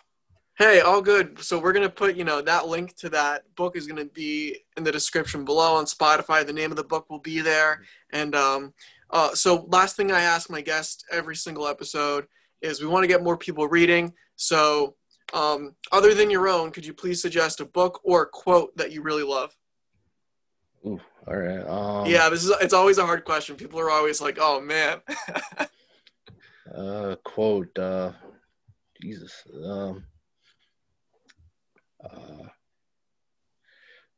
[0.57, 1.41] Hey, all good.
[1.41, 4.85] So we're gonna put, you know, that link to that book is gonna be in
[4.85, 6.47] the description below on Spotify.
[6.47, 7.83] The name of the book will be there.
[8.13, 8.75] And um,
[9.11, 12.27] uh, so last thing I ask my guests every single episode
[12.63, 14.13] is we want to get more people reading.
[14.37, 14.97] So
[15.33, 18.93] um, other than your own, could you please suggest a book or a quote that
[18.93, 19.57] you really love?
[20.87, 21.67] Ooh, all right.
[21.67, 23.57] Um, yeah, this is it's always a hard question.
[23.57, 25.01] People are always like, "Oh man."
[26.77, 27.79] uh, quote.
[27.79, 28.13] Uh,
[29.01, 29.43] Jesus.
[29.65, 30.05] Um,
[32.05, 32.49] uh,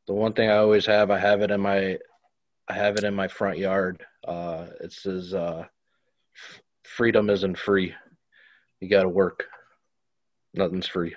[0.06, 1.98] the one thing I always have, I have it in my,
[2.68, 4.04] I have it in my front yard.
[4.26, 5.64] Uh, it says, uh,
[6.84, 7.94] "Freedom isn't free.
[8.80, 9.44] You got to work.
[10.56, 11.14] Nothing's free."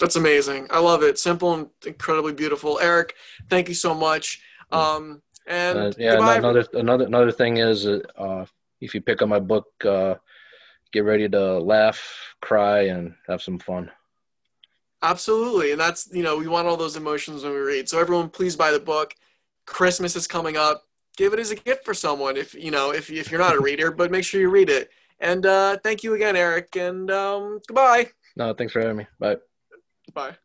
[0.00, 0.66] That's amazing.
[0.70, 1.18] I love it.
[1.18, 2.78] Simple and incredibly beautiful.
[2.80, 3.14] Eric,
[3.48, 4.42] thank you so much.
[4.72, 8.46] Um, and uh, yeah, another another another thing is, uh,
[8.80, 10.14] if you pick up my book, uh,
[10.92, 13.90] get ready to laugh, cry, and have some fun.
[15.02, 15.72] Absolutely.
[15.72, 17.88] And that's, you know, we want all those emotions when we read.
[17.88, 19.14] So everyone please buy the book.
[19.66, 20.84] Christmas is coming up.
[21.16, 23.60] Give it as a gift for someone if, you know, if, if you're not a
[23.60, 24.90] reader, but make sure you read it.
[25.18, 26.76] And uh, thank you again, Eric.
[26.76, 28.10] And um, goodbye.
[28.36, 29.06] No, thanks for having me.
[29.18, 29.36] Bye.
[30.14, 30.36] Bye.